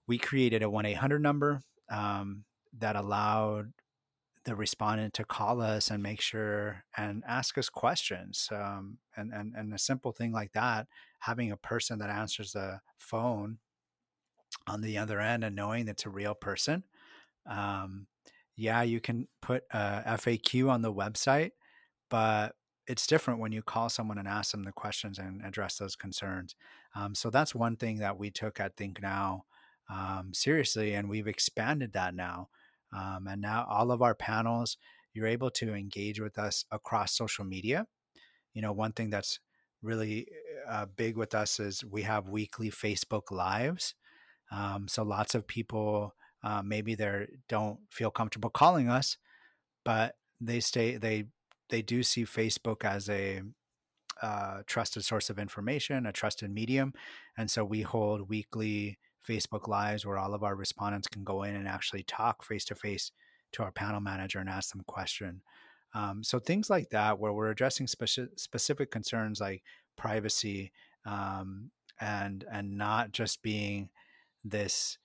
we 0.07 0.19
created 0.19 0.63
a 0.63 0.67
1-800 0.67 1.21
number 1.21 1.63
um, 1.89 2.45
that 2.79 2.97
allowed 2.97 3.73
the 4.45 4.55
respondent 4.55 5.13
to 5.15 5.25
call 5.25 5.61
us 5.61 5.91
and 5.91 6.03
make 6.03 6.21
sure 6.21 6.85
and 6.97 7.23
ask 7.27 7.59
us 7.59 7.69
questions. 7.69 8.49
Um, 8.53 8.99
and, 9.17 9.33
and, 9.33 9.55
and 9.57 9.75
a 9.75 9.79
simple 9.79 10.13
thing 10.13 10.33
like 10.33 10.53
that, 10.53 10.87
having 11.21 11.51
a 11.51 11.57
person 11.57 11.99
that 11.99 12.11
answers 12.11 12.53
the 12.53 12.81
phone 12.97 13.59
on 14.69 14.83
the 14.83 14.97
other 14.99 15.21
end 15.21 15.43
and 15.45 15.57
knowing 15.57 15.89
it's 15.89 16.07
a 16.07 16.11
real 16.11 16.35
person. 16.35 16.85
Um, 17.45 18.07
yeah, 18.57 18.83
you 18.83 19.01
can 19.01 19.27
put 19.43 19.65
a 19.73 20.17
FAQ 20.17 20.71
on 20.71 20.83
the 20.83 20.93
website, 20.93 21.51
but 22.09 22.55
it's 22.87 23.07
different 23.07 23.41
when 23.41 23.53
you 23.53 23.63
call 23.63 23.89
someone 23.89 24.17
and 24.17 24.29
ask 24.29 24.53
them 24.53 24.63
the 24.63 24.73
questions 24.73 25.19
and 25.19 25.43
address 25.45 25.79
those 25.79 25.97
concerns. 25.97 26.55
Um, 26.95 27.17
so 27.17 27.31
that's 27.31 27.55
one 27.55 27.77
thing 27.77 27.99
that 27.99 28.17
we 28.17 28.31
took 28.31 28.61
at 28.61 28.77
ThinkNow 28.77 29.41
um, 29.89 30.33
seriously, 30.33 30.95
and 30.95 31.09
we've 31.09 31.29
expanded 31.29 31.93
that 31.93 32.15
now. 32.15 32.49
Um, 32.93 33.27
and 33.27 33.41
now 33.41 33.67
all 33.69 33.91
of 33.91 34.03
our 34.03 34.15
panels, 34.15 34.77
you're 35.13 35.27
able 35.27 35.51
to 35.51 35.75
engage 35.75 36.21
with 36.21 36.39
us 36.39 36.65
across 36.71 37.17
social 37.17 37.45
media. 37.45 37.87
You 38.55 38.63
know, 38.63 38.73
one 38.73 38.93
thing 38.93 39.11
that's 39.11 39.41
really 39.83 40.29
uh, 40.69 40.87
big 40.97 41.17
with 41.17 41.35
us 41.35 41.61
is 41.61 41.85
we 41.85 42.03
have 42.03 42.29
weekly 42.29 42.71
Facebook 42.71 43.31
lives. 43.31 43.95
Um, 44.51 44.89
so 44.89 45.03
lots 45.03 45.35
of 45.35 45.47
people 45.47 46.15
Uh, 46.45 46.63
maybe 46.63 46.95
they 46.95 47.27
don't 47.49 47.79
feel 47.91 48.11
comfortable 48.11 48.51
calling 48.51 48.89
us, 48.89 49.19
but 49.85 50.15
they 50.41 50.61
stay 50.61 50.99
they 50.99 51.25
they 51.69 51.83
do 51.83 52.03
see 52.03 52.25
Facebook 52.25 52.85
as 52.85 53.09
a 53.09 53.43
uh, 54.23 54.63
trusted 54.67 55.05
source 55.05 55.33
of 55.33 55.39
information, 55.39 56.07
a 56.07 56.13
trusted 56.13 56.51
medium, 56.51 56.93
and 57.37 57.51
so 57.51 57.65
we 57.65 57.83
hold 57.83 58.29
weekly 58.29 58.99
Facebook 59.27 59.69
lives 59.69 60.07
where 60.07 60.19
all 60.19 60.35
of 60.35 60.43
our 60.43 60.55
respondents 60.55 61.09
can 61.09 61.25
go 61.25 61.43
in 61.43 61.57
and 61.57 61.69
actually 61.69 62.03
talk 62.03 62.45
face 62.45 62.65
to 62.67 62.75
face 62.75 63.13
to 63.53 63.63
our 63.63 63.73
panel 63.73 64.01
manager 64.01 64.39
and 64.39 64.49
ask 64.49 64.71
them 64.71 64.81
a 64.81 64.93
question. 64.93 65.43
Um, 65.95 66.23
so 66.23 66.39
things 66.39 66.69
like 66.69 66.91
that, 66.91 67.19
where 67.19 67.33
we're 67.33 67.51
addressing 67.51 67.87
speci- 67.87 68.39
specific 68.39 68.91
concerns 68.91 69.41
like 69.41 69.63
privacy 69.97 70.73
um, 71.07 71.71
and 72.01 72.45
and 72.51 72.77
not 72.77 73.13
just 73.13 73.43
being 73.43 73.89
this, 74.45 74.99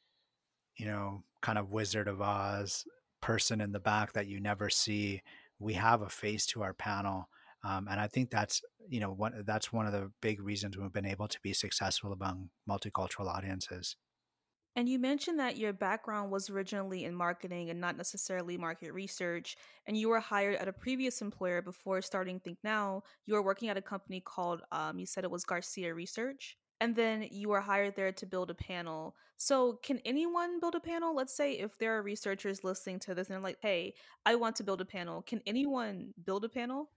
you 0.75 0.85
know, 0.85 1.23
kind 1.41 1.57
of 1.57 1.71
Wizard 1.71 2.07
of 2.07 2.21
Oz 2.21 2.85
person 3.21 3.61
in 3.61 3.71
the 3.71 3.79
back 3.79 4.13
that 4.13 4.27
you 4.27 4.39
never 4.39 4.69
see. 4.69 5.21
We 5.59 5.73
have 5.73 6.01
a 6.01 6.09
face 6.09 6.45
to 6.47 6.63
our 6.63 6.73
panel. 6.73 7.29
Um, 7.63 7.87
and 7.89 7.99
I 7.99 8.07
think 8.07 8.31
that's 8.31 8.61
you 8.89 8.99
know 8.99 9.11
one 9.11 9.43
that's 9.45 9.71
one 9.71 9.85
of 9.85 9.93
the 9.93 10.11
big 10.21 10.41
reasons 10.41 10.77
we've 10.77 10.91
been 10.91 11.05
able 11.05 11.27
to 11.27 11.39
be 11.43 11.53
successful 11.53 12.11
among 12.11 12.49
multicultural 12.67 13.27
audiences. 13.27 13.95
And 14.75 14.87
you 14.87 14.99
mentioned 14.99 15.39
that 15.39 15.57
your 15.57 15.73
background 15.73 16.31
was 16.31 16.49
originally 16.49 17.03
in 17.03 17.13
marketing 17.13 17.69
and 17.69 17.81
not 17.81 17.97
necessarily 17.97 18.57
market 18.57 18.93
research, 18.93 19.57
and 19.85 19.97
you 19.97 20.07
were 20.07 20.21
hired 20.21 20.55
at 20.55 20.69
a 20.69 20.73
previous 20.73 21.21
employer 21.21 21.61
before 21.61 22.01
starting 22.01 22.39
ThinkNow. 22.39 23.01
You 23.25 23.33
were 23.33 23.43
working 23.43 23.67
at 23.67 23.77
a 23.77 23.81
company 23.81 24.21
called, 24.21 24.61
um, 24.71 24.97
you 24.97 25.05
said 25.05 25.25
it 25.25 25.31
was 25.31 25.43
Garcia 25.43 25.93
Research, 25.93 26.57
and 26.79 26.95
then 26.95 27.27
you 27.31 27.49
were 27.49 27.59
hired 27.59 27.97
there 27.97 28.13
to 28.13 28.25
build 28.25 28.49
a 28.49 28.55
panel. 28.55 29.15
So, 29.35 29.79
can 29.83 29.99
anyone 30.05 30.59
build 30.61 30.75
a 30.75 30.79
panel? 30.79 31.13
Let's 31.13 31.35
say 31.35 31.53
if 31.53 31.77
there 31.77 31.97
are 31.97 32.01
researchers 32.01 32.63
listening 32.63 32.99
to 32.99 33.13
this 33.13 33.27
and 33.27 33.35
they're 33.35 33.43
like, 33.43 33.59
hey, 33.61 33.93
I 34.25 34.35
want 34.35 34.55
to 34.57 34.63
build 34.63 34.79
a 34.79 34.85
panel. 34.85 35.21
Can 35.21 35.41
anyone 35.45 36.13
build 36.25 36.45
a 36.45 36.49
panel? 36.49 36.89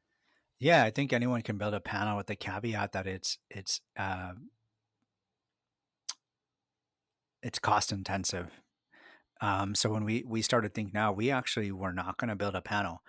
Yeah, 0.60 0.84
I 0.84 0.90
think 0.90 1.12
anyone 1.12 1.42
can 1.42 1.58
build 1.58 1.74
a 1.74 1.80
panel 1.80 2.16
with 2.16 2.28
the 2.28 2.36
caveat 2.36 2.92
that 2.92 3.06
it's 3.06 3.38
it's 3.50 3.80
uh, 3.98 4.32
it's 7.44 7.58
cost 7.58 7.92
intensive. 7.92 8.48
Um, 9.40 9.74
so 9.74 9.90
when 9.90 10.04
we 10.04 10.24
we 10.26 10.42
started 10.42 10.72
ThinkNow, 10.74 11.14
we 11.14 11.30
actually 11.30 11.70
were 11.70 11.92
not 11.92 12.16
going 12.16 12.30
to 12.30 12.36
build 12.36 12.54
a 12.54 12.62
panel, 12.62 13.02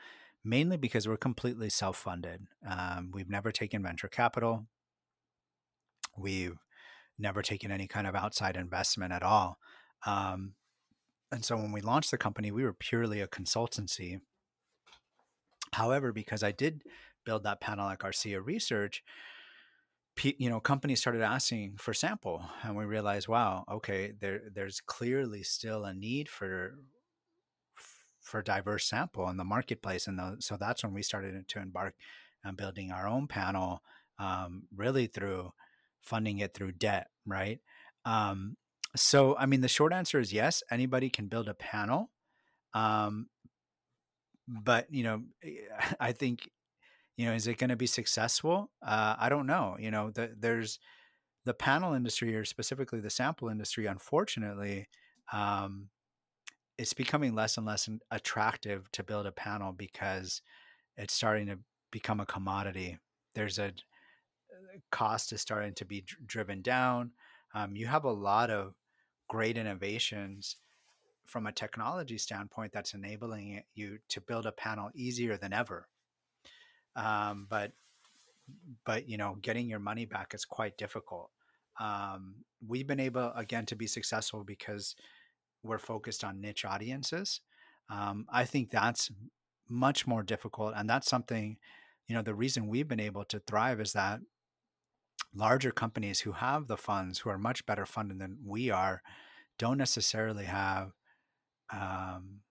mainly 0.43 0.77
because 0.77 1.07
we're 1.07 1.17
completely 1.17 1.69
self 1.69 1.97
funded. 1.97 2.47
Um, 2.67 3.11
we've 3.13 3.29
never 3.29 3.51
taken 3.51 3.81
venture 3.81 4.09
capital. 4.09 4.67
We've 6.17 6.57
never 7.17 7.41
taken 7.41 7.71
any 7.71 7.87
kind 7.87 8.05
of 8.05 8.15
outside 8.15 8.57
investment 8.57 9.13
at 9.13 9.23
all. 9.23 9.57
Um, 10.05 10.53
and 11.31 11.45
so 11.45 11.55
when 11.55 11.71
we 11.71 11.81
launched 11.81 12.11
the 12.11 12.17
company, 12.17 12.51
we 12.51 12.63
were 12.63 12.73
purely 12.73 13.21
a 13.21 13.27
consultancy. 13.27 14.19
However, 15.73 16.11
because 16.11 16.43
I 16.43 16.51
did 16.51 16.83
build 17.25 17.43
that 17.43 17.61
panel 17.61 17.89
at 17.89 17.99
Garcia 17.99 18.41
Research, 18.41 19.01
you 20.23 20.49
know 20.49 20.59
companies 20.59 20.99
started 20.99 21.21
asking 21.21 21.75
for 21.77 21.93
sample 21.93 22.43
and 22.63 22.75
we 22.75 22.85
realized 22.85 23.27
wow 23.27 23.65
okay 23.69 24.13
there 24.19 24.41
there's 24.53 24.79
clearly 24.81 25.43
still 25.43 25.83
a 25.83 25.93
need 25.93 26.29
for 26.29 26.75
for 28.21 28.41
diverse 28.41 28.87
sample 28.87 29.29
in 29.29 29.37
the 29.37 29.43
marketplace 29.43 30.07
and 30.07 30.17
the, 30.17 30.37
so 30.39 30.57
that's 30.57 30.83
when 30.83 30.93
we 30.93 31.03
started 31.03 31.47
to 31.47 31.59
embark 31.59 31.93
on 32.43 32.55
building 32.55 32.91
our 32.91 33.07
own 33.07 33.27
panel 33.27 33.81
um, 34.17 34.63
really 34.75 35.07
through 35.07 35.51
funding 36.01 36.39
it 36.39 36.53
through 36.53 36.71
debt 36.71 37.07
right? 37.25 37.59
Um, 38.05 38.55
so 38.95 39.35
i 39.37 39.45
mean 39.45 39.61
the 39.61 39.67
short 39.67 39.93
answer 39.93 40.19
is 40.19 40.31
yes 40.31 40.63
anybody 40.71 41.09
can 41.09 41.27
build 41.27 41.47
a 41.47 41.53
panel 41.53 42.11
um, 42.73 43.27
but 44.47 44.87
you 44.89 45.03
know 45.03 45.21
i 45.99 46.11
think 46.11 46.49
you 47.17 47.25
know 47.25 47.33
is 47.33 47.47
it 47.47 47.57
going 47.57 47.69
to 47.69 47.75
be 47.75 47.87
successful? 47.87 48.71
Uh, 48.85 49.15
i 49.19 49.29
don't 49.29 49.47
know 49.47 49.75
you 49.79 49.91
know 49.91 50.11
the, 50.11 50.31
there's 50.37 50.79
the 51.45 51.53
panel 51.53 51.93
industry 51.93 52.35
or 52.35 52.43
specifically 52.45 52.99
the 52.99 53.09
sample 53.09 53.49
industry 53.49 53.85
unfortunately 53.85 54.87
um, 55.31 55.89
it's 56.77 56.93
becoming 56.93 57.33
less 57.33 57.57
and 57.57 57.65
less 57.65 57.89
attractive 58.11 58.91
to 58.91 59.03
build 59.03 59.25
a 59.25 59.31
panel 59.31 59.71
because 59.71 60.41
it's 60.97 61.13
starting 61.13 61.47
to 61.47 61.59
become 61.91 62.19
a 62.19 62.25
commodity. 62.25 62.97
There's 63.33 63.59
a 63.59 63.67
uh, 63.67 63.71
cost 64.91 65.31
is 65.33 65.41
starting 65.41 65.73
to 65.75 65.85
be 65.85 66.03
driven 66.25 66.61
down. 66.61 67.11
Um, 67.53 67.75
you 67.75 67.87
have 67.87 68.03
a 68.03 68.11
lot 68.11 68.49
of 68.49 68.73
great 69.29 69.57
innovations 69.57 70.57
from 71.25 71.47
a 71.47 71.51
technology 71.51 72.17
standpoint 72.17 72.71
that's 72.73 72.93
enabling 72.93 73.63
you 73.73 73.97
to 74.09 74.21
build 74.21 74.45
a 74.45 74.51
panel 74.51 74.91
easier 74.93 75.37
than 75.37 75.53
ever 75.53 75.87
um, 76.95 77.47
but 77.49 77.71
but 78.85 79.09
you 79.09 79.17
know 79.17 79.37
getting 79.41 79.69
your 79.69 79.79
money 79.79 80.05
back 80.05 80.33
is 80.33 80.45
quite 80.45 80.77
difficult. 80.77 81.31
Um, 81.79 82.35
we've 82.65 82.87
been 82.87 82.99
able 82.99 83.31
again 83.35 83.65
to 83.67 83.75
be 83.75 83.87
successful 83.87 84.43
because 84.43 84.95
we're 85.63 85.77
focused 85.79 86.23
on 86.23 86.41
niche 86.41 86.65
audiences. 86.65 87.41
Um, 87.87 88.25
i 88.31 88.45
think 88.45 88.71
that's 88.71 89.11
much 89.69 90.07
more 90.07 90.23
difficult 90.23 90.73
and 90.75 90.89
that's 90.89 91.07
something 91.07 91.57
you 92.07 92.15
know 92.15 92.21
the 92.21 92.35
reason 92.35 92.67
we've 92.67 92.87
been 92.87 92.99
able 92.99 93.25
to 93.25 93.39
thrive 93.39 93.79
is 93.79 93.93
that 93.93 94.19
larger 95.33 95.71
companies 95.71 96.21
who 96.21 96.33
have 96.33 96.67
the 96.67 96.77
funds 96.77 97.19
who 97.19 97.29
are 97.29 97.37
much 97.37 97.65
better 97.65 97.85
funded 97.85 98.19
than 98.19 98.37
we 98.45 98.69
are 98.69 99.01
don't 99.57 99.77
necessarily 99.77 100.45
have 100.45 100.91
um, 101.71 102.41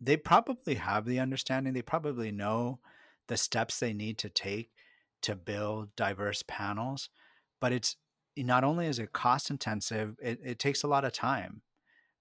they 0.00 0.16
probably 0.16 0.74
have 0.74 1.06
the 1.06 1.18
understanding 1.18 1.72
they 1.72 1.82
probably 1.82 2.30
know 2.30 2.78
the 3.28 3.36
steps 3.36 3.78
they 3.78 3.92
need 3.92 4.18
to 4.18 4.28
take 4.28 4.70
to 5.22 5.34
build 5.34 5.94
diverse 5.96 6.42
panels. 6.46 7.08
But 7.60 7.72
it's 7.72 7.96
not 8.36 8.64
only 8.64 8.86
is 8.86 8.98
it 8.98 9.12
cost 9.12 9.50
intensive, 9.50 10.16
it, 10.22 10.40
it 10.44 10.58
takes 10.58 10.82
a 10.82 10.88
lot 10.88 11.04
of 11.04 11.12
time, 11.12 11.62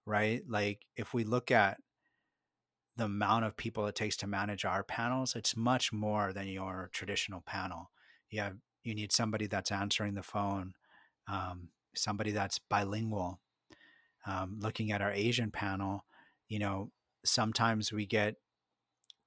right? 0.05 0.41
Like 0.47 0.85
if 0.95 1.13
we 1.13 1.23
look 1.23 1.51
at 1.51 1.77
the 2.95 3.05
amount 3.05 3.45
of 3.45 3.57
people 3.57 3.87
it 3.87 3.95
takes 3.95 4.15
to 4.17 4.27
manage 4.27 4.65
our 4.65 4.83
panels, 4.83 5.35
it's 5.35 5.57
much 5.57 5.91
more 5.91 6.31
than 6.31 6.47
your 6.47 6.89
traditional 6.93 7.41
panel. 7.41 7.89
You 8.29 8.41
have 8.41 8.57
you 8.83 8.93
need 8.93 9.11
somebody 9.11 9.47
that's 9.47 9.71
answering 9.71 10.13
the 10.13 10.23
phone, 10.23 10.73
um, 11.27 11.69
somebody 11.95 12.31
that's 12.31 12.59
bilingual. 12.59 13.39
Um, 14.25 14.57
looking 14.59 14.91
at 14.91 15.01
our 15.01 15.11
Asian 15.11 15.51
panel, 15.51 16.05
you 16.47 16.59
know, 16.59 16.91
sometimes 17.25 17.91
we 17.91 18.05
get 18.05 18.35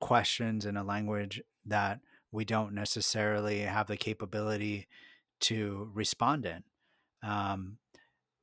questions 0.00 0.64
in 0.64 0.76
a 0.76 0.85
language 0.85 1.42
that 1.66 2.00
we 2.32 2.44
don't 2.44 2.73
necessarily 2.73 3.61
have 3.61 3.87
the 3.87 3.96
capability 3.96 4.87
to 5.40 5.90
respond 5.92 6.46
in. 6.46 6.62
Um, 7.23 7.78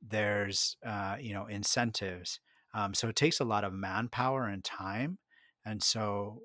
there's 0.06 0.76
uh, 0.84 1.16
you 1.20 1.32
know 1.32 1.46
incentives, 1.46 2.40
um, 2.74 2.94
so 2.94 3.08
it 3.08 3.16
takes 3.16 3.40
a 3.40 3.44
lot 3.44 3.64
of 3.64 3.72
manpower 3.72 4.44
and 4.46 4.62
time, 4.62 5.18
and 5.64 5.82
so 5.82 6.42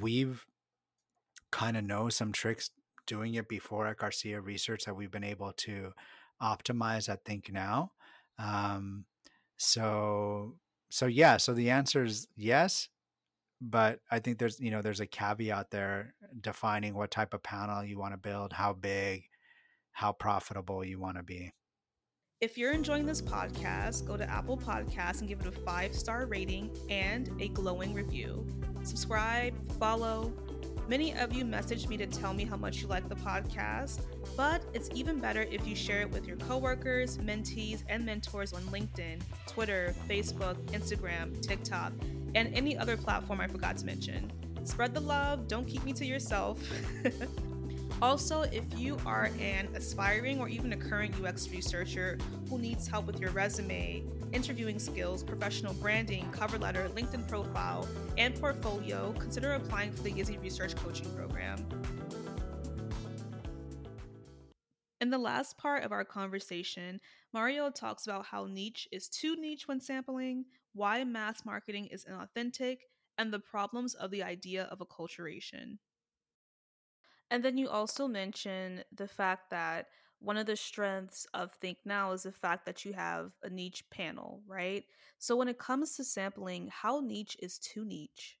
we've 0.00 0.44
kind 1.52 1.76
of 1.76 1.84
know 1.84 2.08
some 2.08 2.32
tricks 2.32 2.70
doing 3.06 3.34
it 3.34 3.48
before 3.48 3.86
at 3.86 3.98
Garcia 3.98 4.40
Research 4.40 4.84
that 4.84 4.96
we've 4.96 5.10
been 5.10 5.24
able 5.24 5.52
to 5.52 5.92
optimize 6.42 7.08
at 7.08 7.24
ThinkNow. 7.24 7.90
Um, 8.38 9.04
so 9.56 10.56
so 10.90 11.06
yeah, 11.06 11.36
so 11.36 11.54
the 11.54 11.70
answer 11.70 12.04
is 12.04 12.28
yes, 12.36 12.88
but 13.60 14.00
I 14.10 14.18
think 14.18 14.38
there's 14.38 14.60
you 14.60 14.70
know 14.70 14.82
there's 14.82 15.00
a 15.00 15.06
caveat 15.06 15.70
there 15.70 16.14
defining 16.40 16.94
what 16.94 17.10
type 17.10 17.34
of 17.34 17.42
panel 17.42 17.84
you 17.84 17.98
want 17.98 18.14
to 18.14 18.18
build, 18.18 18.52
how 18.52 18.72
big, 18.72 19.24
how 19.92 20.12
profitable 20.12 20.84
you 20.84 21.00
want 21.00 21.16
to 21.16 21.22
be. 21.22 21.52
If 22.42 22.58
you're 22.58 22.72
enjoying 22.72 23.06
this 23.06 23.22
podcast, 23.22 24.06
go 24.06 24.18
to 24.18 24.30
Apple 24.30 24.58
Podcasts 24.58 25.20
and 25.20 25.28
give 25.28 25.40
it 25.40 25.46
a 25.46 25.52
five 25.52 25.94
star 25.94 26.26
rating 26.26 26.70
and 26.90 27.30
a 27.40 27.48
glowing 27.48 27.94
review. 27.94 28.46
Subscribe, 28.82 29.54
follow. 29.78 30.34
Many 30.88 31.16
of 31.16 31.32
you 31.32 31.44
messaged 31.44 31.88
me 31.88 31.96
to 31.96 32.06
tell 32.06 32.32
me 32.32 32.44
how 32.44 32.56
much 32.56 32.80
you 32.80 32.86
like 32.86 33.08
the 33.08 33.16
podcast, 33.16 34.02
but 34.36 34.62
it's 34.72 34.88
even 34.94 35.18
better 35.18 35.42
if 35.42 35.66
you 35.66 35.74
share 35.74 36.02
it 36.02 36.10
with 36.12 36.28
your 36.28 36.36
coworkers, 36.36 37.18
mentees, 37.18 37.82
and 37.88 38.06
mentors 38.06 38.52
on 38.52 38.62
LinkedIn, 38.64 39.20
Twitter, 39.48 39.96
Facebook, 40.08 40.54
Instagram, 40.66 41.40
TikTok, 41.44 41.92
and 42.36 42.54
any 42.54 42.78
other 42.78 42.96
platform 42.96 43.40
I 43.40 43.48
forgot 43.48 43.76
to 43.78 43.86
mention. 43.86 44.30
Spread 44.62 44.94
the 44.94 45.00
love, 45.00 45.48
don't 45.48 45.66
keep 45.66 45.84
me 45.84 45.92
to 45.92 46.06
yourself. 46.06 46.60
also, 48.02 48.42
if 48.42 48.64
you 48.78 48.98
are 49.06 49.30
an 49.40 49.68
aspiring 49.74 50.38
or 50.38 50.48
even 50.48 50.72
a 50.72 50.76
current 50.76 51.14
UX 51.22 51.48
researcher 51.48 52.18
who 52.50 52.58
needs 52.58 52.86
help 52.86 53.06
with 53.06 53.18
your 53.18 53.30
resume, 53.30 54.02
interviewing 54.32 54.78
skills, 54.78 55.22
professional 55.22 55.72
branding, 55.74 56.28
cover 56.30 56.58
letter, 56.58 56.88
LinkedIn 56.94 57.26
profile, 57.26 57.88
and 58.18 58.38
portfolio, 58.38 59.14
consider 59.18 59.54
applying 59.54 59.92
for 59.92 60.02
the 60.02 60.10
Yizzy 60.10 60.40
Research 60.42 60.76
Coaching 60.76 61.10
Program. 61.14 61.66
In 65.00 65.10
the 65.10 65.18
last 65.18 65.56
part 65.56 65.84
of 65.84 65.92
our 65.92 66.04
conversation, 66.04 67.00
Mario 67.32 67.70
talks 67.70 68.06
about 68.06 68.26
how 68.26 68.46
niche 68.46 68.88
is 68.92 69.08
too 69.08 69.36
niche 69.36 69.68
when 69.68 69.80
sampling, 69.80 70.44
why 70.74 71.04
mass 71.04 71.44
marketing 71.44 71.86
is 71.86 72.04
inauthentic, 72.04 72.78
and 73.16 73.32
the 73.32 73.38
problems 73.38 73.94
of 73.94 74.10
the 74.10 74.22
idea 74.22 74.64
of 74.64 74.80
acculturation. 74.80 75.78
And 77.30 77.44
then 77.44 77.58
you 77.58 77.68
also 77.68 78.08
mention 78.08 78.84
the 78.92 79.08
fact 79.08 79.50
that 79.50 79.88
one 80.18 80.36
of 80.36 80.46
the 80.46 80.56
strengths 80.56 81.26
of 81.34 81.58
ThinkNow 81.60 82.14
is 82.14 82.22
the 82.24 82.32
fact 82.32 82.66
that 82.66 82.84
you 82.84 82.92
have 82.94 83.32
a 83.42 83.50
niche 83.50 83.88
panel, 83.90 84.42
right? 84.46 84.84
So 85.18 85.36
when 85.36 85.48
it 85.48 85.58
comes 85.58 85.96
to 85.96 86.04
sampling, 86.04 86.68
how 86.68 87.00
niche 87.00 87.36
is 87.40 87.58
too 87.58 87.84
niche? 87.84 88.38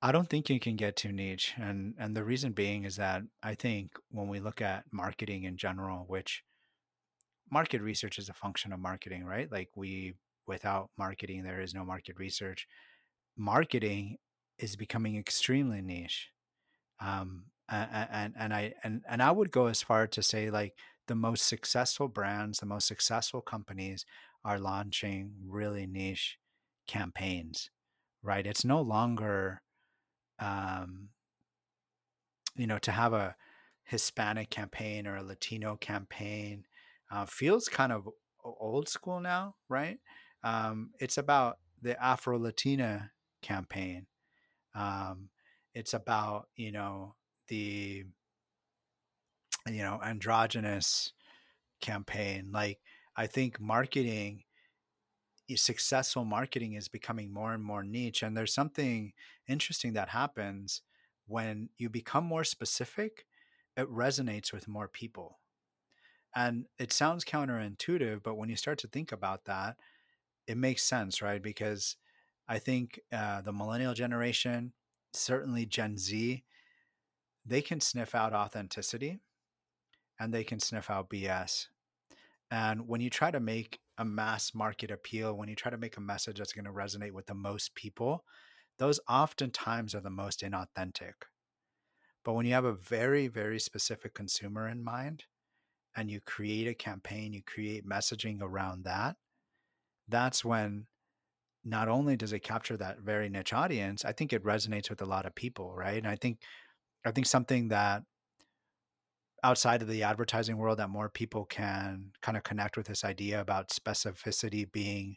I 0.00 0.12
don't 0.12 0.28
think 0.28 0.50
you 0.50 0.58
can 0.60 0.76
get 0.76 0.96
too 0.96 1.12
niche, 1.12 1.54
and 1.56 1.94
and 1.98 2.16
the 2.16 2.24
reason 2.24 2.52
being 2.52 2.84
is 2.84 2.96
that 2.96 3.22
I 3.42 3.54
think 3.54 3.92
when 4.10 4.28
we 4.28 4.40
look 4.40 4.60
at 4.60 4.92
marketing 4.92 5.44
in 5.44 5.56
general, 5.56 6.04
which 6.06 6.44
market 7.50 7.82
research 7.82 8.18
is 8.18 8.28
a 8.28 8.34
function 8.34 8.72
of 8.72 8.80
marketing, 8.80 9.24
right? 9.24 9.50
Like 9.50 9.70
we 9.76 10.14
without 10.46 10.90
marketing 10.96 11.44
there 11.44 11.60
is 11.60 11.74
no 11.74 11.84
market 11.84 12.16
research. 12.18 12.66
Marketing 13.36 14.18
is 14.58 14.76
becoming 14.76 15.16
extremely 15.16 15.80
niche. 15.82 16.30
Um, 17.00 17.46
and 17.72 18.34
and 18.38 18.54
I 18.54 18.74
and 18.84 19.02
and 19.08 19.22
I 19.22 19.30
would 19.30 19.50
go 19.50 19.66
as 19.66 19.82
far 19.82 20.06
to 20.06 20.22
say 20.22 20.50
like 20.50 20.74
the 21.08 21.14
most 21.14 21.46
successful 21.46 22.08
brands, 22.08 22.58
the 22.60 22.66
most 22.66 22.86
successful 22.86 23.40
companies 23.40 24.06
are 24.44 24.58
launching 24.58 25.34
really 25.46 25.86
niche 25.86 26.38
campaigns, 26.86 27.70
right? 28.22 28.46
It's 28.46 28.64
no 28.64 28.80
longer, 28.80 29.62
um, 30.38 31.10
you 32.56 32.66
know, 32.66 32.78
to 32.78 32.92
have 32.92 33.12
a 33.12 33.36
Hispanic 33.84 34.50
campaign 34.50 35.06
or 35.06 35.16
a 35.16 35.22
Latino 35.22 35.76
campaign 35.76 36.64
uh, 37.10 37.26
feels 37.26 37.68
kind 37.68 37.92
of 37.92 38.08
old 38.44 38.88
school 38.88 39.20
now, 39.20 39.56
right? 39.68 39.98
Um, 40.44 40.90
it's 40.98 41.18
about 41.18 41.58
the 41.80 42.02
Afro 42.02 42.38
Latina 42.38 43.10
campaign. 43.42 44.06
Um, 44.74 45.30
it's 45.74 45.94
about 45.94 46.48
you 46.56 46.72
know 46.72 47.16
the 47.48 48.04
you 49.66 49.82
know 49.82 50.00
androgynous 50.02 51.12
campaign. 51.80 52.52
Like 52.52 52.80
I 53.16 53.26
think 53.26 53.60
marketing, 53.60 54.44
successful 55.56 56.24
marketing, 56.24 56.74
is 56.74 56.88
becoming 56.88 57.32
more 57.32 57.52
and 57.52 57.62
more 57.62 57.82
niche. 57.84 58.22
And 58.22 58.36
there's 58.36 58.54
something 58.54 59.12
interesting 59.46 59.92
that 59.94 60.08
happens 60.10 60.82
when 61.26 61.68
you 61.76 61.90
become 61.90 62.24
more 62.24 62.44
specific. 62.44 63.26
It 63.76 63.88
resonates 63.88 64.52
with 64.52 64.68
more 64.68 64.88
people. 64.88 65.40
And 66.34 66.66
it 66.78 66.92
sounds 66.92 67.24
counterintuitive, 67.24 68.22
but 68.22 68.36
when 68.36 68.48
you 68.48 68.56
start 68.56 68.78
to 68.80 68.88
think 68.88 69.12
about 69.12 69.44
that, 69.46 69.78
it 70.46 70.56
makes 70.56 70.82
sense, 70.82 71.22
right? 71.22 71.42
Because 71.42 71.96
I 72.48 72.58
think 72.58 73.00
uh, 73.12 73.42
the 73.42 73.52
millennial 73.52 73.94
generation, 73.94 74.74
certainly 75.14 75.66
Gen 75.66 75.98
Z, 75.98 76.44
they 77.44 77.62
can 77.62 77.80
sniff 77.80 78.14
out 78.14 78.32
authenticity 78.32 79.18
and 80.18 80.32
they 80.32 80.44
can 80.44 80.60
sniff 80.60 80.90
out 80.90 81.10
BS. 81.10 81.66
And 82.50 82.86
when 82.86 83.00
you 83.00 83.10
try 83.10 83.30
to 83.30 83.40
make 83.40 83.80
a 83.98 84.04
mass 84.04 84.54
market 84.54 84.90
appeal, 84.90 85.34
when 85.34 85.48
you 85.48 85.56
try 85.56 85.70
to 85.70 85.78
make 85.78 85.96
a 85.96 86.02
message 86.02 86.38
that's 86.38 86.52
going 86.52 86.64
to 86.66 86.72
resonate 86.72 87.12
with 87.12 87.26
the 87.26 87.34
most 87.34 87.74
people, 87.74 88.24
those 88.78 89.00
oftentimes 89.08 89.94
are 89.94 90.00
the 90.00 90.10
most 90.10 90.40
inauthentic. 90.40 91.12
But 92.24 92.34
when 92.34 92.46
you 92.46 92.52
have 92.52 92.64
a 92.64 92.74
very, 92.74 93.26
very 93.26 93.58
specific 93.58 94.14
consumer 94.14 94.68
in 94.68 94.84
mind 94.84 95.24
and 95.96 96.10
you 96.10 96.20
create 96.20 96.68
a 96.68 96.74
campaign, 96.74 97.32
you 97.32 97.42
create 97.42 97.88
messaging 97.88 98.40
around 98.40 98.84
that, 98.84 99.16
that's 100.08 100.44
when 100.44 100.86
not 101.64 101.88
only 101.88 102.16
does 102.16 102.32
it 102.32 102.40
capture 102.40 102.76
that 102.76 103.00
very 103.00 103.28
niche 103.28 103.52
audience, 103.52 104.04
I 104.04 104.12
think 104.12 104.32
it 104.32 104.44
resonates 104.44 104.90
with 104.90 105.00
a 105.00 105.06
lot 105.06 105.26
of 105.26 105.34
people, 105.34 105.74
right? 105.74 105.98
And 105.98 106.08
I 106.08 106.16
think 106.16 106.40
I 107.04 107.10
think 107.10 107.26
something 107.26 107.68
that 107.68 108.02
outside 109.44 109.82
of 109.82 109.88
the 109.88 110.02
advertising 110.04 110.56
world 110.56 110.78
that 110.78 110.90
more 110.90 111.08
people 111.08 111.44
can 111.44 112.12
kind 112.22 112.36
of 112.36 112.44
connect 112.44 112.76
with 112.76 112.86
this 112.86 113.04
idea 113.04 113.40
about 113.40 113.70
specificity 113.70 114.70
being 114.70 115.16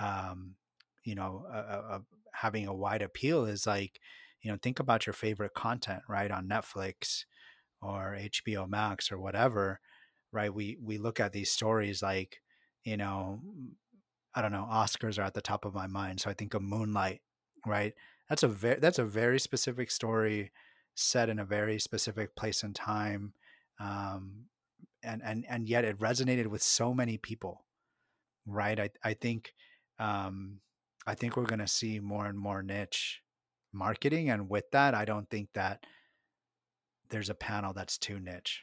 um, 0.00 0.56
you 1.04 1.14
know 1.14 1.46
a, 1.52 1.58
a, 1.58 2.02
having 2.34 2.66
a 2.66 2.74
wide 2.74 3.02
appeal 3.02 3.44
is 3.46 3.66
like 3.66 4.00
you 4.42 4.50
know 4.50 4.58
think 4.62 4.80
about 4.80 5.06
your 5.06 5.14
favorite 5.14 5.54
content 5.54 6.02
right 6.08 6.30
on 6.30 6.48
netflix 6.48 7.24
or 7.80 8.18
hbo 8.18 8.68
max 8.68 9.10
or 9.12 9.18
whatever 9.18 9.80
right? 10.32 10.52
We 10.52 10.76
we 10.82 10.98
look 10.98 11.20
at 11.20 11.32
these 11.32 11.50
stories 11.50 12.02
like 12.02 12.40
you 12.84 12.96
know 12.96 13.40
i 14.34 14.42
don't 14.42 14.52
know 14.52 14.68
oscars 14.70 15.18
are 15.18 15.22
at 15.22 15.34
the 15.34 15.40
top 15.40 15.64
of 15.64 15.74
my 15.74 15.86
mind 15.86 16.20
so 16.20 16.28
i 16.30 16.34
think 16.34 16.54
of 16.54 16.62
moonlight 16.62 17.20
right? 17.66 17.94
That's 18.28 18.42
a 18.42 18.48
very 18.48 18.80
that's 18.80 18.98
a 18.98 19.04
very 19.04 19.38
specific 19.38 19.90
story 19.90 20.52
set 20.94 21.28
in 21.28 21.38
a 21.38 21.44
very 21.44 21.78
specific 21.78 22.34
place 22.36 22.62
and 22.62 22.74
time 22.74 23.32
um, 23.80 24.46
and 25.02 25.22
and 25.24 25.44
and 25.48 25.68
yet 25.68 25.84
it 25.84 25.98
resonated 25.98 26.46
with 26.46 26.62
so 26.62 26.94
many 26.94 27.18
people 27.18 27.64
right? 28.46 28.78
I 28.78 28.90
i 29.02 29.14
think 29.14 29.54
um, 29.98 30.60
i 31.06 31.14
think 31.14 31.36
we're 31.36 31.44
going 31.44 31.60
to 31.60 31.68
see 31.68 32.00
more 32.00 32.26
and 32.26 32.38
more 32.38 32.62
niche 32.62 33.20
marketing 33.72 34.30
and 34.30 34.48
with 34.48 34.70
that 34.70 34.94
i 34.94 35.04
don't 35.04 35.28
think 35.28 35.48
that 35.54 35.84
there's 37.10 37.30
a 37.30 37.34
panel 37.34 37.72
that's 37.72 37.98
too 37.98 38.20
niche 38.20 38.62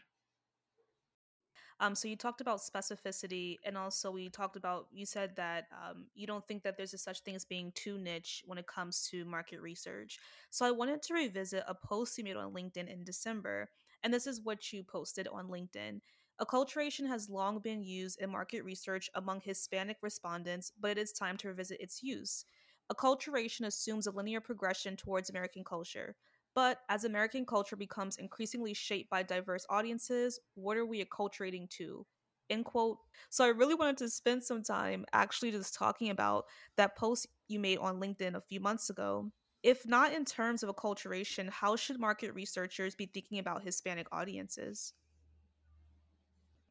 um, 1.81 1.95
so 1.95 2.07
you 2.07 2.15
talked 2.15 2.41
about 2.41 2.59
specificity, 2.61 3.57
and 3.65 3.77
also 3.77 4.11
we 4.11 4.29
talked 4.29 4.55
about 4.55 4.87
you 4.93 5.05
said 5.05 5.35
that 5.35 5.65
um, 5.73 6.05
you 6.13 6.27
don't 6.27 6.47
think 6.47 6.63
that 6.63 6.77
there's 6.77 6.93
a 6.93 6.97
such 6.97 7.21
thing 7.21 7.35
as 7.35 7.43
being 7.43 7.71
too 7.73 7.97
niche 7.97 8.43
when 8.45 8.59
it 8.59 8.67
comes 8.67 9.07
to 9.09 9.25
market 9.25 9.61
research. 9.61 10.19
So 10.51 10.65
I 10.65 10.71
wanted 10.71 11.01
to 11.03 11.15
revisit 11.15 11.63
a 11.67 11.75
post 11.75 12.17
you 12.17 12.23
made 12.23 12.37
on 12.37 12.53
LinkedIn 12.53 12.87
in 12.87 13.03
December, 13.03 13.69
and 14.03 14.13
this 14.13 14.27
is 14.27 14.41
what 14.41 14.71
you 14.71 14.83
posted 14.83 15.27
on 15.27 15.49
LinkedIn. 15.49 16.01
Acculturation 16.39 17.07
has 17.07 17.29
long 17.29 17.59
been 17.59 17.83
used 17.83 18.21
in 18.21 18.29
market 18.31 18.63
research 18.63 19.09
among 19.15 19.41
Hispanic 19.41 19.97
respondents, 20.01 20.71
but 20.79 20.91
it 20.91 20.97
is 20.99 21.11
time 21.11 21.37
to 21.37 21.49
revisit 21.49 21.81
its 21.81 22.03
use. 22.03 22.45
Acculturation 22.91 23.65
assumes 23.65 24.05
a 24.07 24.11
linear 24.11 24.41
progression 24.41 24.95
towards 24.95 25.29
American 25.29 25.63
culture. 25.63 26.15
But 26.53 26.79
as 26.89 27.03
American 27.03 27.45
culture 27.45 27.75
becomes 27.75 28.17
increasingly 28.17 28.73
shaped 28.73 29.09
by 29.09 29.23
diverse 29.23 29.65
audiences, 29.69 30.39
what 30.55 30.77
are 30.77 30.85
we 30.85 31.03
acculturating 31.03 31.69
to? 31.71 32.05
End 32.49 32.65
quote. 32.65 32.97
So 33.29 33.45
I 33.45 33.49
really 33.49 33.75
wanted 33.75 33.97
to 33.97 34.09
spend 34.09 34.43
some 34.43 34.61
time 34.61 35.05
actually 35.13 35.51
just 35.51 35.73
talking 35.73 36.09
about 36.09 36.45
that 36.75 36.97
post 36.97 37.27
you 37.47 37.59
made 37.59 37.77
on 37.77 38.01
LinkedIn 38.01 38.35
a 38.35 38.41
few 38.41 38.59
months 38.59 38.89
ago. 38.89 39.31
If 39.63 39.85
not 39.85 40.11
in 40.11 40.25
terms 40.25 40.63
of 40.63 40.69
acculturation, 40.69 41.49
how 41.49 41.75
should 41.75 41.99
market 41.99 42.33
researchers 42.33 42.95
be 42.95 43.05
thinking 43.05 43.39
about 43.39 43.63
Hispanic 43.63 44.07
audiences? 44.11 44.93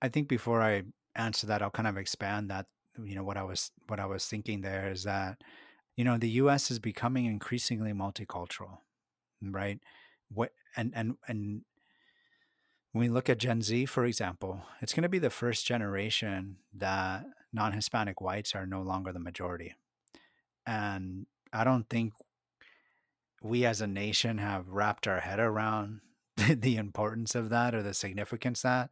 I 0.02 0.08
think 0.08 0.28
before 0.28 0.62
I 0.62 0.82
answer 1.14 1.46
that, 1.46 1.62
I'll 1.62 1.70
kind 1.70 1.88
of 1.88 1.96
expand 1.96 2.50
that. 2.50 2.66
You 3.02 3.14
know 3.14 3.24
what 3.24 3.36
I 3.36 3.44
was 3.44 3.70
what 3.86 4.00
I 4.00 4.06
was 4.06 4.26
thinking 4.26 4.60
there 4.60 4.90
is 4.90 5.04
that 5.04 5.40
you 5.96 6.04
know 6.04 6.18
the 6.18 6.28
U.S. 6.42 6.70
is 6.70 6.80
becoming 6.80 7.24
increasingly 7.24 7.92
multicultural 7.92 8.78
right? 9.42 9.78
What 10.32 10.52
and 10.76 10.92
and 10.94 11.16
and 11.26 11.62
when 12.92 13.02
we 13.02 13.08
look 13.08 13.28
at 13.28 13.38
Gen 13.38 13.62
Z, 13.62 13.86
for 13.86 14.04
example, 14.04 14.62
it's 14.80 14.92
going 14.92 15.02
to 15.02 15.08
be 15.08 15.18
the 15.18 15.30
first 15.30 15.66
generation 15.66 16.56
that 16.74 17.24
non-Hispanic 17.52 18.20
whites 18.20 18.54
are 18.54 18.66
no 18.66 18.82
longer 18.82 19.12
the 19.12 19.20
majority, 19.20 19.74
and 20.66 21.26
I 21.52 21.64
don't 21.64 21.88
think 21.88 22.12
we 23.42 23.64
as 23.64 23.80
a 23.80 23.86
nation 23.86 24.38
have 24.38 24.68
wrapped 24.68 25.06
our 25.08 25.20
head 25.20 25.40
around 25.40 26.00
the 26.36 26.76
importance 26.76 27.34
of 27.34 27.48
that 27.50 27.74
or 27.74 27.82
the 27.82 27.94
significance 27.94 28.62
that, 28.62 28.90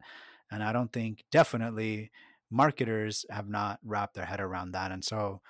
and 0.51 0.63
I 0.63 0.73
don't 0.73 0.91
think 0.91 1.23
definitely 1.31 2.11
marketers 2.49 3.25
have 3.29 3.47
not 3.47 3.79
wrapped 3.83 4.15
their 4.15 4.25
head 4.25 4.41
around 4.41 4.71
that, 4.71 4.91
and 4.91 5.03
so. 5.03 5.41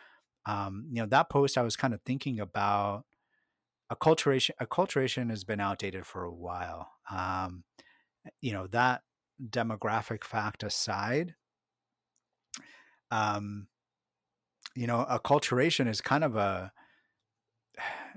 Um, 0.46 0.88
you 0.90 1.02
know 1.02 1.08
that 1.10 1.30
post 1.30 1.58
I 1.58 1.62
was 1.62 1.76
kind 1.76 1.94
of 1.94 2.02
thinking 2.02 2.40
about 2.40 3.04
acculturation 3.92 4.52
acculturation 4.62 5.30
has 5.30 5.44
been 5.44 5.60
outdated 5.60 6.06
for 6.06 6.24
a 6.24 6.34
while. 6.34 6.92
Um, 7.10 7.64
you 8.42 8.54
know 8.54 8.68
that 8.68 9.02
demographic 9.50 10.24
fact 10.24 10.64
aside, 10.64 11.36
um, 13.12 13.68
you 14.76 14.88
know, 14.88 15.06
acculturation 15.10 15.88
is 15.88 16.02
kind 16.02 16.24
of 16.24 16.36
a 16.36 16.72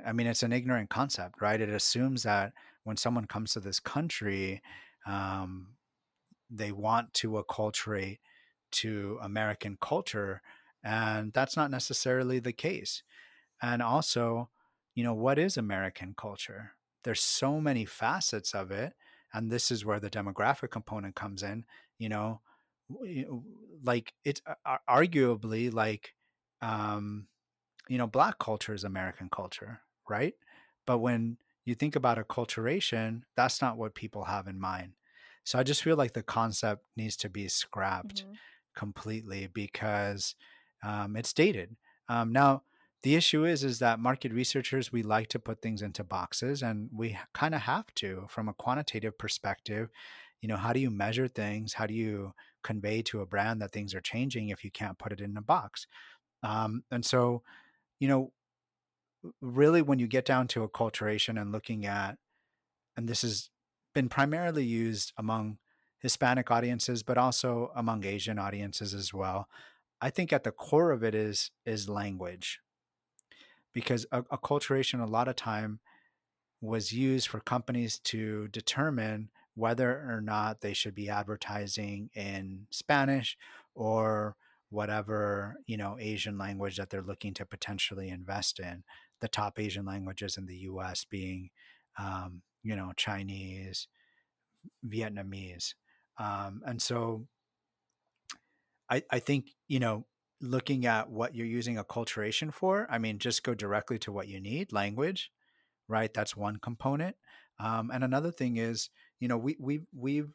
I 0.05 0.13
mean, 0.13 0.27
it's 0.27 0.43
an 0.43 0.53
ignorant 0.53 0.91
concept, 0.91 1.41
right? 1.41 1.61
It 1.61 1.69
assumes 1.69 2.25
that 2.25 2.53
when 2.85 2.97
someone 2.97 3.27
comes 3.27 3.53
to 3.53 3.61
this 3.61 3.79
country, 3.79 4.61
um, 5.07 5.69
they 6.51 6.73
want 6.73 7.15
to 7.15 7.33
acculturate 7.33 8.19
to 8.73 9.19
American 9.23 9.79
culture, 9.81 10.43
and 10.83 11.33
that's 11.33 11.57
not 11.57 11.71
necessarily 11.71 12.41
the 12.41 12.53
case. 12.53 13.03
And 13.61 13.83
also, 13.83 14.51
you 14.95 15.05
know, 15.05 15.15
what 15.15 15.39
is 15.39 15.57
American 15.57 16.15
culture? 16.15 16.73
There's 17.05 17.23
so 17.23 17.61
many 17.61 17.85
facets 17.85 18.55
of 18.55 18.71
it. 18.71 18.95
And 19.33 19.51
this 19.51 19.71
is 19.71 19.85
where 19.85 20.01
the 20.01 20.11
demographic 20.11 20.71
component 20.71 21.17
comes 21.17 21.43
in, 21.43 21.65
you 21.99 22.09
know, 22.09 22.43
like 23.83 24.15
it's 24.25 24.41
arguably 24.89 25.73
like, 25.73 26.15
um, 26.61 27.29
you 27.89 27.99
know, 27.99 28.07
black 28.07 28.39
culture 28.39 28.75
is 28.75 28.85
American 28.85 29.29
culture, 29.31 29.83
right? 30.09 30.35
But 30.87 30.99
when 30.99 31.39
you 31.65 31.75
think 31.75 31.97
about 31.97 32.19
acculturation, 32.19 33.23
that's 33.37 33.61
not 33.63 33.77
what 33.77 33.95
people 33.95 34.25
have 34.25 34.49
in 34.49 34.61
mind. 34.61 34.95
So 35.45 35.59
I 35.59 35.63
just 35.65 35.83
feel 35.83 35.97
like 35.97 36.13
the 36.13 36.23
concept 36.23 36.87
needs 36.97 37.17
to 37.19 37.29
be 37.29 37.49
scrapped 37.49 38.27
hmm 38.27 38.35
completely 38.75 39.49
because 39.49 40.35
um, 40.83 41.17
it's 41.17 41.33
dated. 41.33 41.77
Um, 42.09 42.33
now, 42.33 42.65
the 43.03 43.17
issue 43.17 43.45
is 43.45 43.65
is 43.65 43.79
that 43.81 43.99
market 43.99 44.33
researchers 44.33 44.93
we 44.93 45.03
like 45.03 45.29
to 45.29 45.39
put 45.39 45.61
things 45.61 45.83
into 45.83 46.05
boxes, 46.05 46.63
and 46.63 46.91
we 46.95 47.19
kind 47.35 47.55
of 47.55 47.63
have 47.63 47.93
to 47.97 48.27
from 48.29 48.49
a 48.49 48.55
quantitative 48.55 49.19
perspective. 49.19 49.91
You 50.41 50.49
know, 50.49 50.57
how 50.57 50.73
do 50.73 50.81
you 50.81 50.91
measure 50.91 51.29
things? 51.29 51.75
How 51.75 51.87
do 51.87 51.95
you 51.95 52.35
convey 52.65 53.03
to 53.03 53.21
a 53.21 53.27
brand 53.27 53.63
that 53.63 53.73
things 53.73 53.95
are 53.95 54.01
changing 54.01 54.49
if 54.49 54.65
you 54.65 54.71
can't 54.71 54.99
put 54.99 55.13
it 55.13 55.21
in 55.21 55.37
a 55.37 55.43
box? 55.43 55.87
Um, 56.43 56.85
and 56.91 57.05
so, 57.05 57.43
you 58.01 58.09
know, 58.09 58.33
really 59.41 59.83
when 59.83 59.99
you 59.99 60.09
get 60.09 60.25
down 60.25 60.49
to 60.49 60.67
acculturation 60.67 61.41
and 61.41 61.53
looking 61.53 61.87
at 61.87 62.19
and 62.97 63.09
this 63.09 63.23
has 63.23 63.51
been 63.95 64.09
primarily 64.09 64.65
used 64.65 65.13
among 65.17 65.59
Hispanic 66.01 66.51
audiences, 66.51 67.03
but 67.03 67.17
also 67.17 67.71
among 67.77 68.05
Asian 68.05 68.39
audiences 68.39 68.93
as 68.93 69.15
well. 69.15 69.49
I 70.01 70.11
think 70.11 70.33
at 70.33 70.45
the 70.45 70.51
core 70.51 70.91
of 70.91 71.05
it 71.05 71.15
is 71.15 71.51
is 71.65 71.89
language, 71.89 72.59
because 73.73 74.07
acculturation 74.13 75.03
a 75.03 75.11
lot 75.11 75.29
of 75.29 75.37
time 75.37 75.81
was 76.61 76.93
used 76.93 77.29
for 77.29 77.41
companies 77.41 77.99
to 77.99 78.49
determine 78.49 79.31
whether 79.55 79.91
or 80.09 80.21
not 80.21 80.61
they 80.61 80.73
should 80.73 80.95
be 80.95 81.09
advertising 81.09 82.09
in 82.15 82.67
Spanish 82.71 83.37
or 83.75 84.37
whatever 84.71 85.57
you 85.67 85.77
know 85.77 85.97
Asian 86.01 86.39
language 86.39 86.77
that 86.77 86.89
they're 86.89 87.03
looking 87.03 87.35
to 87.35 87.45
potentially 87.45 88.09
invest 88.09 88.59
in. 88.59 88.85
The 89.21 89.29
top 89.29 89.59
Asian 89.59 89.85
languages 89.85 90.37
in 90.37 90.47
the 90.47 90.57
U.S. 90.57 91.05
being 91.05 91.51
um, 91.99 92.43
you 92.63 92.75
know 92.75 92.93
Chinese, 92.97 93.89
Vietnamese, 94.87 95.75
um, 96.19 96.63
and 96.65 96.81
so 96.81 97.27
I, 98.89 99.03
I 99.11 99.19
think 99.19 99.51
you 99.69 99.81
know 99.81 100.07
looking 100.43 100.85
at 100.87 101.09
what 101.09 101.35
you're 101.35 101.47
using 101.47 101.77
acculturation 101.77 102.53
for. 102.53 102.87
I 102.91 102.99
mean, 102.99 103.19
just 103.19 103.45
go 103.45 103.55
directly 103.55 103.99
to 104.01 104.13
what 104.13 104.29
you 104.29 104.41
need, 104.41 104.73
language, 104.73 105.31
right? 105.89 106.13
That's 106.13 106.37
one 106.37 106.57
component. 106.57 107.17
Um, 107.59 107.91
and 107.93 108.03
another 108.03 108.33
thing 108.33 108.57
is, 108.57 108.91
you 109.21 109.29
know, 109.29 109.39
we 109.39 109.57
we 109.59 109.81
we've 109.95 110.33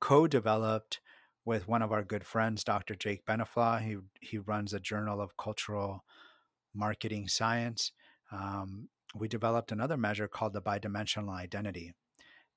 co-developed 0.00 1.00
with 1.44 1.68
one 1.68 1.82
of 1.82 1.92
our 1.92 2.02
good 2.02 2.24
friends, 2.24 2.64
Dr. 2.64 2.94
Jake 2.94 3.26
Beniflah. 3.26 3.82
He 3.82 3.98
he 4.20 4.38
runs 4.38 4.72
a 4.72 4.80
journal 4.80 5.20
of 5.20 5.36
cultural 5.36 6.04
marketing 6.74 7.28
science. 7.28 7.92
Um, 8.32 8.88
we 9.14 9.28
developed 9.28 9.72
another 9.72 9.96
measure 9.96 10.28
called 10.28 10.52
the 10.52 10.62
bidimensional 10.62 11.30
identity. 11.30 11.94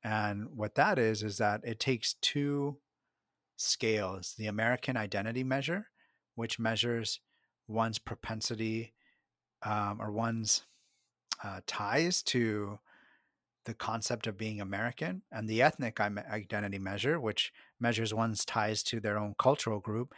And 0.03 0.47
what 0.55 0.75
that 0.75 0.97
is, 0.97 1.23
is 1.23 1.37
that 1.37 1.61
it 1.63 1.79
takes 1.79 2.15
two 2.21 2.77
scales 3.57 4.33
the 4.37 4.47
American 4.47 4.97
identity 4.97 5.43
measure, 5.43 5.87
which 6.35 6.59
measures 6.59 7.19
one's 7.67 7.99
propensity 7.99 8.93
um, 9.63 10.01
or 10.01 10.11
one's 10.11 10.63
uh, 11.43 11.61
ties 11.67 12.21
to 12.23 12.79
the 13.65 13.73
concept 13.73 14.25
of 14.25 14.37
being 14.37 14.59
American, 14.59 15.21
and 15.31 15.47
the 15.47 15.61
ethnic 15.61 15.99
identity 15.99 16.79
measure, 16.79 17.19
which 17.19 17.53
measures 17.79 18.13
one's 18.13 18.43
ties 18.43 18.81
to 18.81 18.99
their 18.99 19.19
own 19.19 19.35
cultural 19.37 19.79
group. 19.79 20.13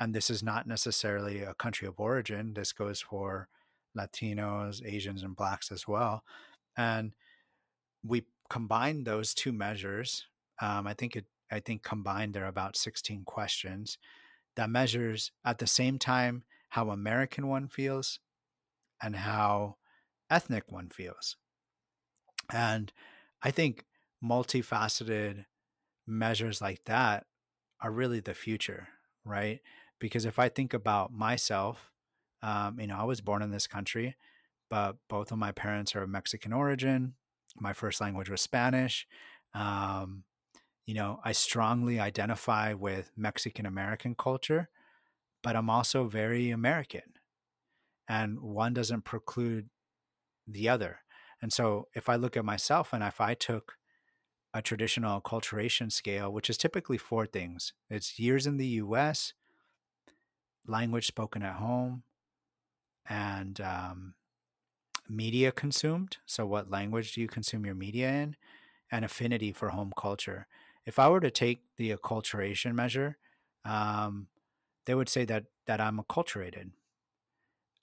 And 0.00 0.14
this 0.14 0.30
is 0.30 0.42
not 0.42 0.66
necessarily 0.66 1.42
a 1.42 1.54
country 1.54 1.86
of 1.86 2.00
origin, 2.00 2.54
this 2.54 2.72
goes 2.72 3.00
for 3.00 3.48
Latinos, 3.96 4.84
Asians, 4.84 5.22
and 5.22 5.36
Blacks 5.36 5.70
as 5.70 5.86
well. 5.86 6.22
And 6.76 7.12
we 8.04 8.24
combine 8.50 9.04
those 9.04 9.34
two 9.34 9.52
measures. 9.52 10.26
Um, 10.60 10.86
I 10.86 10.94
think 10.94 11.16
it. 11.16 11.26
I 11.50 11.60
think 11.60 11.82
combined 11.82 12.34
there 12.34 12.44
are 12.44 12.48
about 12.48 12.76
16 12.76 13.22
questions 13.24 13.96
that 14.58 14.68
measures 14.68 15.30
at 15.44 15.58
the 15.58 15.68
same 15.68 16.00
time 16.00 16.42
how 16.70 16.90
American 16.90 17.46
one 17.46 17.68
feels 17.68 18.18
and 19.00 19.14
how 19.14 19.76
ethnic 20.28 20.64
one 20.72 20.88
feels. 20.88 21.36
And 22.52 22.92
I 23.40 23.52
think 23.52 23.84
multifaceted 24.22 25.44
measures 26.08 26.60
like 26.60 26.80
that 26.86 27.26
are 27.80 27.92
really 27.92 28.18
the 28.18 28.34
future, 28.34 28.88
right? 29.24 29.60
Because 30.00 30.24
if 30.24 30.40
I 30.40 30.48
think 30.48 30.74
about 30.74 31.12
myself, 31.12 31.92
um, 32.42 32.80
you 32.80 32.88
know, 32.88 32.96
I 32.98 33.04
was 33.04 33.20
born 33.20 33.42
in 33.42 33.52
this 33.52 33.68
country, 33.68 34.16
but 34.68 34.96
both 35.08 35.30
of 35.30 35.38
my 35.38 35.52
parents 35.52 35.94
are 35.94 36.02
of 36.02 36.10
Mexican 36.10 36.52
origin. 36.52 37.14
My 37.60 37.72
first 37.72 38.00
language 38.00 38.28
was 38.28 38.40
Spanish. 38.40 39.06
Um, 39.54 40.24
you 40.88 40.94
know, 40.94 41.20
I 41.24 41.32
strongly 41.34 42.00
identify 42.00 42.72
with 42.74 43.12
Mexican 43.16 43.66
American 43.66 44.16
culture, 44.16 44.70
but 45.42 45.56
I'm 45.56 45.70
also 45.70 46.08
very 46.08 46.50
American. 46.50 47.14
And 48.08 48.40
one 48.40 48.74
doesn't 48.74 49.04
preclude 49.04 49.68
the 50.46 50.68
other. 50.68 51.00
And 51.42 51.52
so 51.52 51.88
if 51.94 52.08
I 52.08 52.16
look 52.16 52.36
at 52.36 52.44
myself 52.44 52.92
and 52.92 53.04
if 53.04 53.20
I 53.20 53.34
took 53.34 53.76
a 54.54 54.62
traditional 54.62 55.20
acculturation 55.20 55.92
scale, 55.92 56.32
which 56.32 56.50
is 56.50 56.58
typically 56.58 56.98
four 56.98 57.26
things 57.26 57.74
it's 57.90 58.18
years 58.18 58.46
in 58.46 58.58
the 58.58 58.66
US, 58.68 59.34
language 60.66 61.06
spoken 61.06 61.42
at 61.42 61.56
home, 61.56 62.04
and 63.08 63.60
um, 63.60 64.14
media 65.08 65.52
consumed. 65.52 66.18
So, 66.26 66.46
what 66.46 66.70
language 66.70 67.12
do 67.14 67.20
you 67.20 67.28
consume 67.28 67.66
your 67.66 67.74
media 67.74 68.10
in? 68.10 68.36
And 68.92 69.04
affinity 69.04 69.52
for 69.52 69.70
home 69.70 69.92
culture. 69.98 70.48
If 70.88 70.98
I 70.98 71.10
were 71.10 71.20
to 71.20 71.30
take 71.30 71.60
the 71.76 71.94
acculturation 71.94 72.74
measure, 72.74 73.18
um, 73.66 74.28
they 74.86 74.94
would 74.94 75.10
say 75.10 75.26
that 75.26 75.44
that 75.66 75.82
I'm 75.82 75.98
acculturated. 75.98 76.70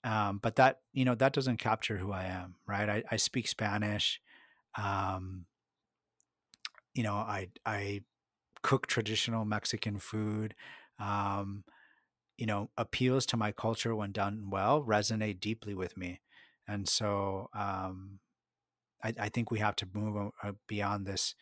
Um, 0.02 0.38
but 0.38 0.56
that 0.56 0.80
you 0.92 1.04
know 1.04 1.14
that 1.14 1.32
doesn't 1.32 1.58
capture 1.58 1.98
who 1.98 2.10
I 2.10 2.24
am, 2.24 2.56
right? 2.66 2.88
I, 2.88 3.04
I 3.08 3.16
speak 3.16 3.46
Spanish. 3.46 4.20
Um, 4.76 5.46
you 6.94 7.04
know, 7.04 7.14
I 7.14 7.50
I 7.64 8.02
cook 8.62 8.88
traditional 8.88 9.44
Mexican 9.44 10.00
food. 10.00 10.56
Um, 10.98 11.62
you 12.36 12.46
know, 12.46 12.70
appeals 12.76 13.24
to 13.26 13.36
my 13.36 13.52
culture 13.52 13.94
when 13.94 14.10
done 14.10 14.50
well 14.50 14.82
resonate 14.82 15.38
deeply 15.38 15.74
with 15.74 15.96
me, 15.96 16.22
and 16.66 16.88
so 16.88 17.50
um, 17.54 18.18
I, 19.04 19.14
I 19.20 19.28
think 19.28 19.52
we 19.52 19.60
have 19.60 19.76
to 19.76 19.88
move 19.94 20.32
beyond 20.66 21.06
this 21.06 21.36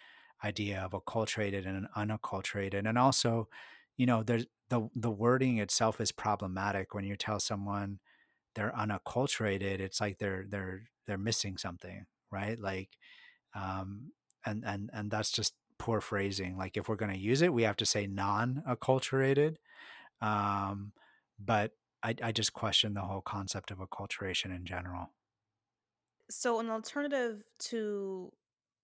idea 0.44 0.80
of 0.80 0.92
acculturated 0.92 1.66
and 1.66 1.88
unacculturated, 1.96 2.87
and 2.87 2.98
also, 2.98 3.48
you 3.96 4.07
know, 4.07 4.22
there's 4.22 4.46
the 4.68 4.88
the 4.94 5.11
wording 5.11 5.59
itself 5.59 6.00
is 6.00 6.12
problematic 6.12 6.94
when 6.94 7.04
you 7.04 7.16
tell 7.16 7.40
someone 7.40 7.98
they're 8.54 8.72
unacculturated. 8.78 9.80
It's 9.80 10.00
like 10.00 10.18
they're 10.18 10.44
they're 10.48 10.83
they're 11.07 11.18
missing 11.18 11.57
something, 11.59 12.07
right? 12.30 12.59
Like, 12.59 12.90
um, 13.54 14.12
and 14.44 14.64
and 14.64 14.90
and 14.92 15.11
that's 15.11 15.30
just 15.30 15.54
poor 15.78 16.00
phrasing. 16.00 16.57
Like, 16.57 16.76
if 16.76 16.88
we're 16.88 16.96
going 16.96 17.12
to 17.12 17.18
use 17.18 17.42
it, 17.42 17.52
we 17.52 17.64
have 17.64 17.76
to 17.76 17.87
say 17.87 18.07
non-acculturated. 18.07 19.57
Um, 20.20 20.92
but 21.38 21.72
I, 22.02 22.14
I 22.22 22.33
just 22.33 22.52
question 22.52 22.94
the 22.94 23.00
whole 23.00 23.20
concept 23.20 23.70
of 23.70 23.78
acculturation 23.78 24.54
in 24.54 24.64
general. 24.64 25.11
So, 26.30 26.61
an 26.61 26.70
alternative 26.70 27.42
to 27.70 28.33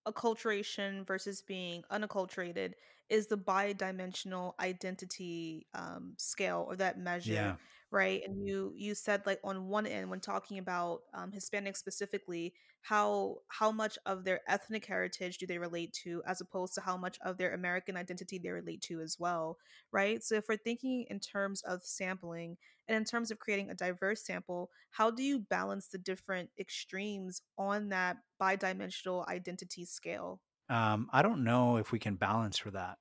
acculturation 0.06 1.06
versus 1.06 1.42
being 1.42 1.84
unacculturated 1.90 2.72
is 3.08 3.26
the 3.26 3.36
bi-dimensional 3.36 4.54
identity 4.60 5.66
um, 5.74 6.14
scale 6.16 6.64
or 6.68 6.76
that 6.76 6.98
measure 6.98 7.32
Yeah. 7.32 7.54
Right 7.90 8.22
and 8.24 8.46
you 8.46 8.72
you 8.76 8.94
said 8.94 9.22
like 9.26 9.40
on 9.42 9.68
one 9.68 9.86
end 9.86 10.08
when 10.08 10.20
talking 10.20 10.58
about 10.58 11.00
um, 11.14 11.32
hispanics 11.32 11.76
specifically 11.76 12.54
how 12.82 13.36
how 13.48 13.70
much 13.70 13.98
of 14.06 14.24
their 14.24 14.40
ethnic 14.48 14.86
heritage 14.86 15.38
do 15.38 15.46
they 15.46 15.58
relate 15.58 15.92
to 15.92 16.22
as 16.26 16.40
opposed 16.40 16.74
to 16.74 16.80
how 16.80 16.96
much 16.96 17.18
of 17.24 17.36
their 17.36 17.52
american 17.52 17.96
identity 17.96 18.38
they 18.38 18.50
relate 18.50 18.80
to 18.80 19.00
as 19.00 19.16
well 19.18 19.56
right 19.92 20.22
so 20.22 20.34
if 20.36 20.44
we're 20.48 20.56
thinking 20.56 21.04
in 21.10 21.20
terms 21.20 21.62
of 21.62 21.82
sampling 21.82 22.56
and 22.88 22.96
in 22.96 23.04
terms 23.04 23.30
of 23.30 23.38
creating 23.38 23.70
a 23.70 23.74
diverse 23.74 24.24
sample 24.24 24.70
how 24.92 25.10
do 25.10 25.22
you 25.22 25.38
balance 25.38 25.88
the 25.88 25.98
different 25.98 26.50
extremes 26.58 27.42
on 27.58 27.88
that 27.88 28.16
bi-dimensional 28.38 29.26
identity 29.28 29.84
scale 29.84 30.40
Um, 30.70 31.08
I 31.12 31.22
don't 31.22 31.42
know 31.42 31.78
if 31.78 31.90
we 31.90 31.98
can 31.98 32.14
balance 32.14 32.56
for 32.56 32.70
that. 32.70 32.98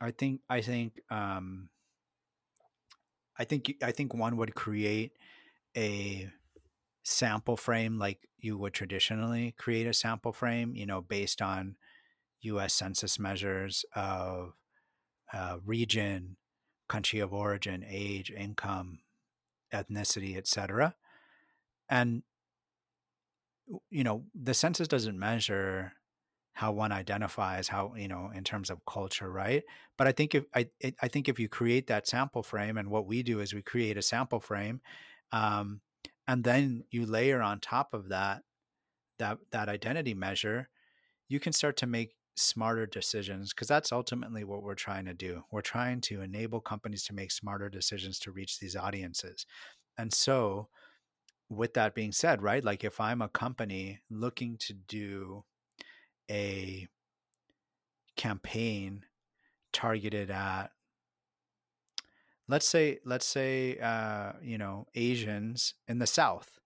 I 0.00 0.10
think 0.10 0.40
I 0.50 0.60
think 0.60 1.00
um, 1.08 1.68
I 3.38 3.44
think 3.44 3.74
I 3.82 3.92
think 3.92 4.14
one 4.14 4.36
would 4.36 4.54
create 4.54 5.12
a 5.76 6.30
sample 7.02 7.56
frame 7.56 7.98
like 7.98 8.28
you 8.38 8.58
would 8.58 8.74
traditionally 8.74 9.54
create 9.58 9.86
a 9.86 9.94
sample 9.94 10.32
frame, 10.32 10.74
you 10.74 10.86
know, 10.86 11.00
based 11.00 11.42
on 11.42 11.76
U.S. 12.42 12.74
Census 12.74 13.18
measures 13.18 13.84
of 13.94 14.54
uh, 15.32 15.58
region, 15.64 16.36
country 16.88 17.20
of 17.20 17.32
origin, 17.32 17.84
age, 17.88 18.30
income, 18.30 19.00
ethnicity, 19.72 20.36
etc. 20.36 20.94
and 21.88 22.22
you 23.90 24.04
know 24.04 24.24
the 24.34 24.54
census 24.54 24.88
doesn't 24.88 25.18
measure 25.18 25.94
how 26.52 26.72
one 26.72 26.92
identifies 26.92 27.68
how 27.68 27.94
you 27.96 28.08
know 28.08 28.30
in 28.34 28.44
terms 28.44 28.70
of 28.70 28.84
culture 28.86 29.30
right? 29.30 29.62
But 29.98 30.06
i 30.06 30.12
think 30.12 30.34
if 30.34 30.44
i 30.54 30.68
i 31.00 31.08
think 31.08 31.28
if 31.28 31.38
you 31.38 31.48
create 31.48 31.86
that 31.88 32.06
sample 32.06 32.42
frame 32.42 32.76
and 32.76 32.90
what 32.90 33.06
we 33.06 33.22
do 33.22 33.40
is 33.40 33.54
we 33.54 33.62
create 33.62 33.96
a 33.96 34.02
sample 34.02 34.40
frame 34.40 34.80
um, 35.32 35.80
and 36.28 36.44
then 36.44 36.84
you 36.90 37.06
layer 37.06 37.42
on 37.42 37.60
top 37.60 37.94
of 37.94 38.08
that 38.08 38.42
that 39.18 39.38
that 39.50 39.68
identity 39.68 40.14
measure 40.14 40.68
you 41.28 41.40
can 41.40 41.52
start 41.52 41.76
to 41.78 41.86
make 41.86 42.14
smarter 42.34 42.86
decisions 42.86 43.52
because 43.52 43.68
that's 43.68 43.92
ultimately 43.92 44.42
what 44.42 44.62
we're 44.62 44.74
trying 44.74 45.04
to 45.04 45.12
do. 45.12 45.42
We're 45.50 45.60
trying 45.60 46.00
to 46.02 46.22
enable 46.22 46.60
companies 46.60 47.04
to 47.04 47.14
make 47.14 47.30
smarter 47.30 47.68
decisions 47.68 48.18
to 48.20 48.32
reach 48.32 48.58
these 48.58 48.74
audiences. 48.74 49.44
And 49.98 50.12
so 50.12 50.68
with 51.52 51.74
that 51.74 51.94
being 51.94 52.12
said 52.12 52.42
right 52.42 52.64
like 52.64 52.82
if 52.82 53.00
i'm 53.00 53.20
a 53.22 53.28
company 53.28 54.00
looking 54.10 54.56
to 54.58 54.72
do 54.72 55.44
a 56.32 56.88
campaign 58.16 59.04
targeted 59.72 60.30
at 60.30 60.70
let's 62.48 62.68
say 62.68 62.98
let's 63.04 63.26
say 63.26 63.78
uh, 63.78 64.32
you 64.42 64.58
know 64.58 64.86
asians 64.94 65.74
in 65.86 65.98
the 65.98 66.06
south. 66.06 66.58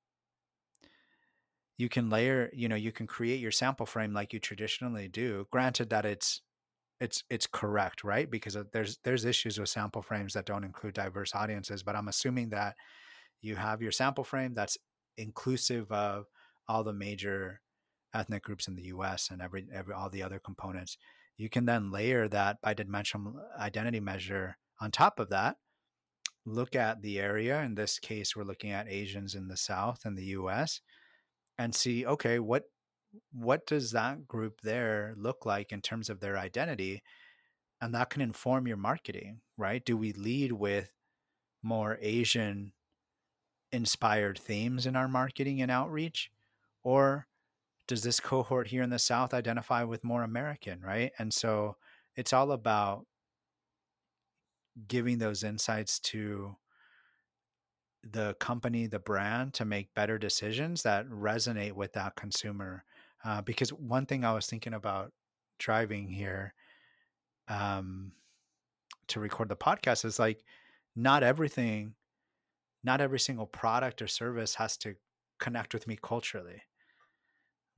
You 1.76 1.88
can 1.88 2.08
layer 2.08 2.50
you 2.54 2.68
know 2.68 2.76
you 2.76 2.92
can 2.92 3.06
create 3.06 3.40
your 3.40 3.52
sample 3.52 3.86
frame 3.86 4.14
like 4.14 4.32
you 4.32 4.38
traditionally 4.38 5.08
do 5.08 5.46
granted 5.50 5.90
that 5.90 6.06
it's 6.06 6.40
it's 7.00 7.24
it's 7.28 7.46
correct 7.46 8.04
right? 8.04 8.30
Because 8.30 8.56
there's 8.72 8.98
there's 9.04 9.24
issues 9.24 9.58
with 9.58 9.68
sample 9.68 10.00
frames 10.00 10.32
that 10.34 10.46
don't 10.46 10.64
include 10.64 10.94
diverse 10.94 11.34
audiences 11.34 11.82
but 11.82 11.94
i'm 11.94 12.08
assuming 12.08 12.48
that 12.50 12.74
you 13.42 13.56
have 13.56 13.82
your 13.82 13.92
sample 13.92 14.24
frame 14.24 14.54
that's 14.54 14.78
inclusive 15.18 15.90
of 15.92 16.26
all 16.68 16.82
the 16.82 16.92
major 16.92 17.60
ethnic 18.16 18.42
groups 18.42 18.66
in 18.68 18.74
the 18.74 18.84
US 18.84 19.30
and 19.30 19.42
every, 19.42 19.66
every 19.72 19.94
all 19.94 20.10
the 20.10 20.22
other 20.22 20.38
components. 20.38 20.96
You 21.36 21.48
can 21.50 21.66
then 21.66 21.90
layer 21.90 22.28
that 22.28 22.62
bidimensional 22.62 23.34
identity 23.58 24.00
measure 24.00 24.56
on 24.80 24.90
top 24.90 25.18
of 25.20 25.30
that. 25.30 25.56
Look 26.44 26.74
at 26.74 27.02
the 27.02 27.20
area. 27.20 27.60
In 27.62 27.74
this 27.74 27.98
case, 27.98 28.34
we're 28.34 28.44
looking 28.44 28.70
at 28.70 28.88
Asians 28.88 29.34
in 29.34 29.48
the 29.48 29.56
South 29.56 30.00
and 30.04 30.16
the 30.16 30.26
US 30.26 30.80
and 31.58 31.74
see, 31.74 32.06
okay, 32.06 32.38
what 32.38 32.64
what 33.32 33.66
does 33.66 33.92
that 33.92 34.28
group 34.28 34.60
there 34.62 35.14
look 35.16 35.46
like 35.46 35.72
in 35.72 35.80
terms 35.80 36.10
of 36.10 36.20
their 36.20 36.38
identity? 36.38 37.02
And 37.80 37.94
that 37.94 38.10
can 38.10 38.22
inform 38.22 38.66
your 38.66 38.76
marketing, 38.76 39.40
right? 39.56 39.84
Do 39.84 39.96
we 39.96 40.12
lead 40.12 40.52
with 40.52 40.90
more 41.62 41.98
Asian 42.00 42.72
inspired 43.72 44.38
themes 44.38 44.86
in 44.86 44.96
our 44.96 45.08
marketing 45.08 45.60
and 45.60 45.70
outreach? 45.70 46.30
Or 46.82 47.26
does 47.86 48.02
this 48.02 48.20
cohort 48.20 48.66
here 48.66 48.82
in 48.82 48.90
the 48.90 48.98
South 48.98 49.32
identify 49.32 49.84
with 49.84 50.04
more 50.04 50.22
American, 50.22 50.80
right? 50.80 51.12
And 51.18 51.32
so 51.32 51.76
it's 52.16 52.32
all 52.32 52.52
about 52.52 53.06
giving 54.88 55.18
those 55.18 55.44
insights 55.44 55.98
to 56.00 56.56
the 58.02 58.34
company, 58.34 58.86
the 58.86 58.98
brand 58.98 59.54
to 59.54 59.64
make 59.64 59.94
better 59.94 60.18
decisions 60.18 60.82
that 60.82 61.08
resonate 61.08 61.72
with 61.72 61.92
that 61.92 62.16
consumer. 62.16 62.84
Uh, 63.24 63.40
because 63.42 63.72
one 63.72 64.06
thing 64.06 64.24
I 64.24 64.32
was 64.32 64.46
thinking 64.46 64.74
about 64.74 65.12
driving 65.58 66.08
here 66.08 66.54
um, 67.48 68.12
to 69.08 69.20
record 69.20 69.48
the 69.48 69.56
podcast 69.56 70.04
is 70.04 70.18
like, 70.18 70.44
not 70.94 71.22
everything, 71.22 71.94
not 72.82 73.00
every 73.00 73.20
single 73.20 73.46
product 73.46 74.02
or 74.02 74.06
service 74.06 74.54
has 74.56 74.76
to 74.78 74.94
connect 75.38 75.74
with 75.74 75.86
me 75.86 75.98
culturally 76.00 76.62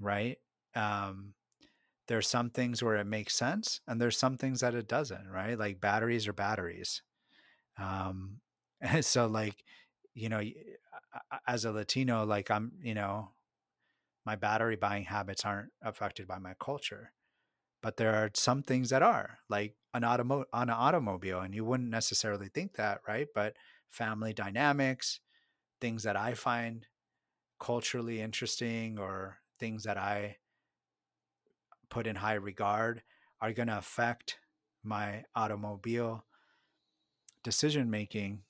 right? 0.01 0.39
Um, 0.75 1.35
there's 2.09 2.29
some 2.29 2.51
things 2.51 2.83
where 2.83 2.97
it 2.97 3.07
makes 3.07 3.35
sense, 3.37 3.81
and 3.87 4.01
there's 4.01 4.19
some 4.19 4.37
things 4.39 4.61
that 4.61 4.75
it 4.75 4.89
doesn't, 4.89 5.29
right? 5.29 5.59
Like 5.59 5.81
batteries 5.81 6.29
are 6.29 6.33
batteries. 6.33 7.03
Um, 7.79 8.41
and 8.81 9.05
so, 9.05 9.27
like, 9.27 9.65
you 10.15 10.29
know, 10.29 10.43
as 11.47 11.65
a 11.65 11.73
Latino, 11.73 12.25
like 12.25 12.51
I'm, 12.51 12.73
you 12.83 12.95
know, 12.95 13.31
my 14.25 14.37
battery 14.37 14.77
buying 14.77 15.05
habits 15.05 15.45
aren't 15.45 15.73
affected 15.83 16.27
by 16.27 16.39
my 16.39 16.55
culture, 16.61 17.13
but 17.83 17.97
there 17.97 18.15
are 18.17 18.31
some 18.35 18.63
things 18.63 18.91
that 18.91 19.03
are, 19.03 19.41
like 19.49 19.77
an 19.95 20.03
automo 20.03 20.45
on 20.53 20.71
an 20.71 20.77
automobile, 20.77 21.41
and 21.41 21.55
you 21.55 21.65
wouldn't 21.65 21.91
necessarily 21.91 22.49
think 22.49 22.75
that, 22.77 23.01
right? 23.09 23.29
But 23.35 23.57
family 23.91 24.33
dynamics, 24.35 25.21
things 25.81 26.05
that 26.05 26.17
I 26.17 26.35
find 26.35 26.87
culturally 27.61 28.21
interesting 28.21 28.99
or 28.99 29.39
things 29.59 29.85
that 29.85 29.97
I 29.97 30.37
put 31.90 32.07
in 32.07 32.16
high 32.16 32.35
regard 32.35 33.03
are 33.40 33.53
going 33.53 33.68
to 33.68 33.79
affect 33.79 34.38
my 34.83 35.25
automobile 35.35 36.25
decision 37.42 37.90
making 37.90 38.42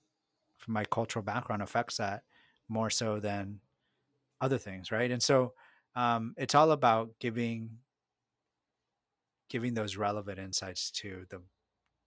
from 0.57 0.75
my 0.75 0.85
cultural 0.85 1.23
background 1.23 1.63
affects 1.63 1.99
that 1.99 2.23
more 2.69 2.91
so 2.91 3.21
than 3.21 3.61
other 4.41 4.59
things 4.59 4.91
right? 4.91 5.11
And 5.11 5.23
so 5.23 5.53
um, 5.95 6.35
it's 6.37 6.55
all 6.55 6.71
about 6.71 7.11
giving 7.19 7.71
giving 9.49 9.75
those 9.75 9.97
relevant 9.97 10.39
insights 10.39 10.91
to 10.91 11.25
the 11.31 11.41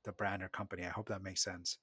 the 0.04 0.12
brand 0.12 0.42
or 0.42 0.50
company. 0.50 0.84
I 0.86 0.90
hope 0.90 1.10
that 1.10 1.22
makes 1.22 1.44
sense 1.44 1.78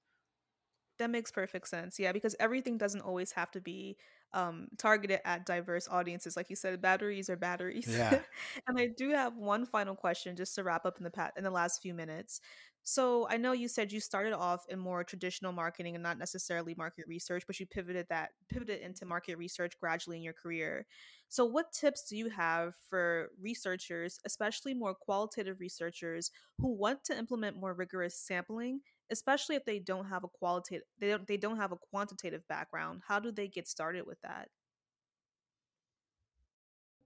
that 0.98 1.10
makes 1.10 1.30
perfect 1.30 1.68
sense. 1.68 1.98
Yeah, 1.98 2.12
because 2.12 2.34
everything 2.38 2.78
doesn't 2.78 3.00
always 3.00 3.32
have 3.32 3.50
to 3.52 3.60
be 3.60 3.96
um, 4.32 4.68
targeted 4.76 5.20
at 5.24 5.46
diverse 5.46 5.88
audiences. 5.90 6.36
Like 6.36 6.50
you 6.50 6.56
said, 6.56 6.80
batteries 6.80 7.30
are 7.30 7.36
batteries. 7.36 7.86
Yeah. 7.88 8.20
and 8.68 8.78
I 8.78 8.88
do 8.88 9.10
have 9.10 9.36
one 9.36 9.64
final 9.64 9.94
question 9.94 10.36
just 10.36 10.54
to 10.56 10.64
wrap 10.64 10.84
up 10.84 10.98
in 10.98 11.04
the 11.04 11.10
pat 11.10 11.32
in 11.36 11.44
the 11.44 11.50
last 11.50 11.80
few 11.80 11.94
minutes. 11.94 12.40
So 12.82 13.26
I 13.28 13.36
know 13.36 13.52
you 13.52 13.68
said 13.68 13.92
you 13.92 14.00
started 14.00 14.32
off 14.32 14.64
in 14.68 14.78
more 14.78 15.04
traditional 15.04 15.52
marketing 15.52 15.94
and 15.94 16.02
not 16.02 16.18
necessarily 16.18 16.74
market 16.74 17.06
research, 17.06 17.44
but 17.46 17.60
you 17.60 17.66
pivoted 17.66 18.06
that 18.08 18.30
pivoted 18.48 18.80
into 18.80 19.04
market 19.04 19.36
research 19.36 19.78
gradually 19.78 20.16
in 20.16 20.22
your 20.22 20.32
career. 20.32 20.86
So 21.28 21.44
what 21.44 21.72
tips 21.72 22.04
do 22.08 22.16
you 22.16 22.30
have 22.30 22.74
for 22.88 23.28
researchers, 23.40 24.18
especially 24.24 24.72
more 24.72 24.94
qualitative 24.94 25.60
researchers 25.60 26.30
who 26.58 26.74
want 26.74 27.04
to 27.04 27.18
implement 27.18 27.56
more 27.56 27.74
rigorous 27.74 28.18
sampling 28.18 28.80
especially 29.10 29.56
if 29.56 29.64
they 29.64 29.78
don't 29.78 30.06
have 30.06 30.24
a 30.24 30.28
qualitative 30.28 30.86
they 31.00 31.08
don't 31.08 31.26
they 31.26 31.36
don't 31.36 31.56
have 31.56 31.72
a 31.72 31.76
quantitative 31.90 32.46
background 32.48 33.00
how 33.06 33.18
do 33.18 33.30
they 33.30 33.48
get 33.48 33.66
started 33.66 34.06
with 34.06 34.20
that? 34.22 34.48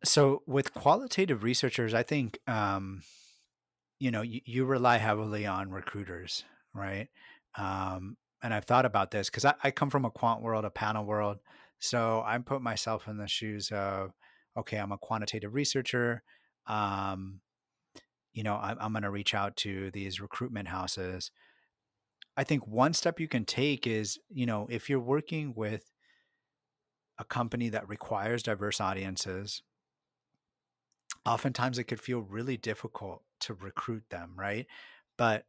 So 0.05 0.43
with 0.47 0.75
qualitative 0.75 1.43
researchers 1.43 1.95
i 1.95 2.03
think 2.03 2.39
um, 2.47 3.03
you 3.99 4.11
know 4.11 4.23
you, 4.23 4.41
you, 4.45 4.65
rely 4.65 4.99
heavily 4.99 5.47
on 5.47 5.71
recruiters 5.71 6.45
right? 6.75 7.09
Um, 7.57 8.17
and 8.43 8.53
i've 8.53 8.65
thought 8.65 8.85
about 8.85 9.11
this 9.11 9.31
because 9.31 9.45
I, 9.45 9.55
I, 9.63 9.71
come 9.71 9.91
from 9.91 10.05
a 10.05 10.11
quant 10.11 10.43
world 10.43 10.65
a 10.65 10.71
panel 10.71 11.05
world 11.05 11.39
so 11.79 12.23
i 12.27 12.37
put 12.39 12.63
myself 12.63 13.07
in 13.09 13.17
the 13.17 13.29
shoes 13.29 13.71
of 13.73 14.13
okay 14.57 14.79
i'm 14.79 14.93
a 14.93 14.99
quantitative 14.99 15.55
researcher 15.55 16.23
um, 16.67 17.41
you 18.33 18.43
know 18.43 18.55
I, 18.55 18.75
i'm 18.81 18.93
going 18.93 19.03
to 19.03 19.11
reach 19.11 19.35
out 19.35 19.57
to 19.59 19.91
these 19.93 20.21
recruitment 20.21 20.69
houses 20.69 21.31
I 22.37 22.45
think 22.45 22.67
one 22.67 22.95
step 22.95 23.21
you 23.21 23.29
can 23.29 23.45
take 23.45 23.87
is, 23.87 24.19
you 24.29 24.47
know, 24.47 24.67
if 24.71 24.89
you're 24.89 25.01
working 25.01 25.55
with 25.55 25.91
a 27.19 27.25
company 27.25 27.71
that 27.71 27.89
requires 27.89 28.43
diverse 28.43 28.79
audiences, 28.81 29.63
oftentimes 31.25 31.79
it 31.79 31.85
could 31.85 32.01
feel 32.01 32.21
really 32.21 32.57
difficult 32.57 33.23
to 33.41 33.55
recruit 33.55 34.05
them, 34.11 34.35
right? 34.37 34.67
But 35.17 35.47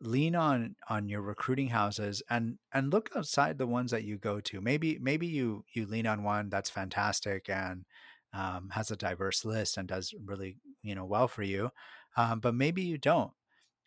lean 0.00 0.36
on 0.36 0.76
on 0.90 1.08
your 1.08 1.22
recruiting 1.22 1.68
houses 1.68 2.22
and 2.30 2.58
and 2.72 2.92
look 2.92 3.10
outside 3.16 3.58
the 3.58 3.66
ones 3.66 3.90
that 3.92 4.04
you 4.04 4.18
go 4.18 4.40
to. 4.40 4.60
Maybe 4.60 4.98
maybe 5.00 5.26
you 5.26 5.64
you 5.74 5.86
lean 5.86 6.06
on 6.06 6.22
one 6.24 6.50
that's 6.50 6.70
fantastic 6.70 7.48
and 7.50 7.86
um, 8.32 8.70
has 8.70 8.90
a 8.90 8.96
diverse 8.96 9.44
list 9.44 9.76
and 9.78 9.88
does 9.88 10.14
really 10.24 10.58
you 10.82 10.94
know 10.94 11.04
well 11.06 11.28
for 11.28 11.42
you, 11.44 11.70
um, 12.16 12.40
but 12.40 12.54
maybe 12.54 12.82
you 12.82 12.98
don't 12.98 13.32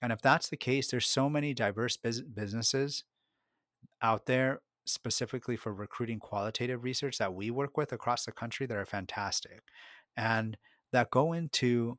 and 0.02 0.12
if 0.12 0.22
that's 0.22 0.50
the 0.50 0.58
case, 0.58 0.90
there's 0.90 1.08
so 1.08 1.30
many 1.30 1.54
diverse 1.54 1.98
businesses 1.98 3.04
out 4.02 4.26
there 4.26 4.62
specifically 4.86 5.56
for 5.56 5.74
recruiting 5.74 6.20
qualitative 6.20 6.84
research 6.84 7.18
that 7.18 7.34
we 7.34 7.52
work 7.52 7.78
with 7.78 7.92
across 7.92 8.26
the 8.26 8.32
country 8.32 8.66
that 8.66 8.78
are 8.78 8.86
fantastic 8.86 9.64
and 10.16 10.58
that 10.92 11.12
go 11.12 11.34
into 11.34 11.98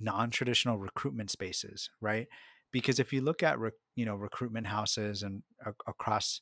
non-traditional 0.00 0.78
recruitment 0.78 1.30
spaces, 1.30 1.90
right? 2.00 2.26
Because 2.72 2.98
if 2.98 3.12
you 3.12 3.20
look 3.20 3.42
at 3.42 3.58
you 3.96 4.04
know 4.04 4.14
recruitment 4.14 4.68
houses 4.68 5.22
and 5.22 5.42
uh, 5.66 5.72
across 5.86 6.40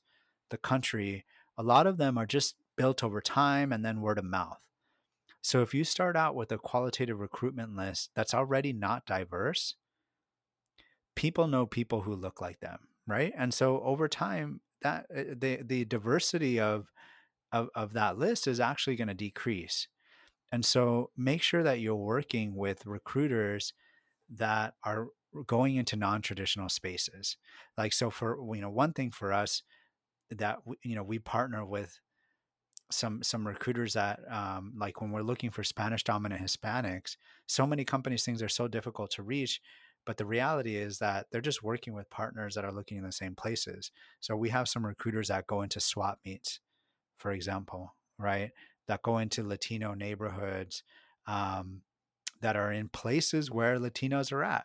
the 0.50 0.58
country, 0.58 1.24
a 1.56 1.62
lot 1.62 1.86
of 1.86 1.96
them 1.96 2.18
are 2.18 2.26
just 2.26 2.54
built 2.76 3.02
over 3.02 3.20
time 3.20 3.72
and 3.72 3.84
then 3.84 4.00
word 4.00 4.18
of 4.18 4.24
mouth. 4.24 4.60
So 5.40 5.62
if 5.62 5.72
you 5.72 5.84
start 5.84 6.16
out 6.16 6.34
with 6.34 6.52
a 6.52 6.58
qualitative 6.58 7.18
recruitment 7.18 7.74
list 7.74 8.10
that's 8.14 8.34
already 8.34 8.72
not 8.72 9.06
diverse, 9.06 9.74
people 11.18 11.48
know 11.48 11.66
people 11.66 12.02
who 12.02 12.14
look 12.14 12.40
like 12.40 12.60
them, 12.60 12.78
right? 13.04 13.32
And 13.36 13.52
so 13.52 13.80
over 13.82 14.06
time, 14.06 14.60
that 14.82 15.06
eh, 15.12 15.24
the 15.36 15.58
the 15.62 15.84
diversity 15.84 16.60
of 16.60 16.92
of, 17.50 17.68
of 17.74 17.92
that 17.94 18.16
list 18.18 18.46
is 18.46 18.60
actually 18.60 18.94
going 18.94 19.08
to 19.08 19.14
decrease. 19.14 19.88
And 20.52 20.64
so 20.64 21.10
make 21.16 21.42
sure 21.42 21.64
that 21.64 21.80
you're 21.80 21.96
working 21.96 22.54
with 22.54 22.86
recruiters 22.86 23.72
that 24.30 24.74
are 24.84 25.08
going 25.46 25.74
into 25.74 25.96
non-traditional 25.96 26.68
spaces. 26.68 27.36
Like 27.76 27.92
so 27.92 28.10
for 28.10 28.38
you 28.54 28.60
know 28.60 28.70
one 28.70 28.92
thing 28.92 29.10
for 29.10 29.32
us 29.32 29.62
that 30.30 30.58
you 30.84 30.94
know 30.94 31.02
we 31.02 31.18
partner 31.18 31.64
with 31.64 31.98
some 32.92 33.24
some 33.24 33.44
recruiters 33.44 33.94
that 33.94 34.20
um, 34.30 34.72
like 34.78 35.00
when 35.00 35.10
we're 35.10 35.22
looking 35.22 35.50
for 35.50 35.64
Spanish 35.64 36.04
dominant 36.04 36.40
Hispanics, 36.40 37.16
so 37.46 37.66
many 37.66 37.84
companies 37.84 38.24
things 38.24 38.40
are 38.40 38.48
so 38.48 38.68
difficult 38.68 39.10
to 39.10 39.24
reach. 39.24 39.60
But 40.08 40.16
the 40.16 40.24
reality 40.24 40.76
is 40.76 41.00
that 41.00 41.26
they're 41.30 41.42
just 41.42 41.62
working 41.62 41.92
with 41.92 42.08
partners 42.08 42.54
that 42.54 42.64
are 42.64 42.72
looking 42.72 42.96
in 42.96 43.04
the 43.04 43.12
same 43.12 43.34
places. 43.34 43.90
So 44.20 44.34
we 44.36 44.48
have 44.48 44.66
some 44.66 44.86
recruiters 44.86 45.28
that 45.28 45.46
go 45.46 45.60
into 45.60 45.80
swap 45.80 46.18
meets, 46.24 46.60
for 47.18 47.30
example, 47.30 47.94
right? 48.18 48.52
That 48.86 49.02
go 49.02 49.18
into 49.18 49.46
Latino 49.46 49.92
neighborhoods 49.92 50.82
um, 51.26 51.82
that 52.40 52.56
are 52.56 52.72
in 52.72 52.88
places 52.88 53.50
where 53.50 53.78
Latinos 53.78 54.32
are 54.32 54.42
at. 54.42 54.64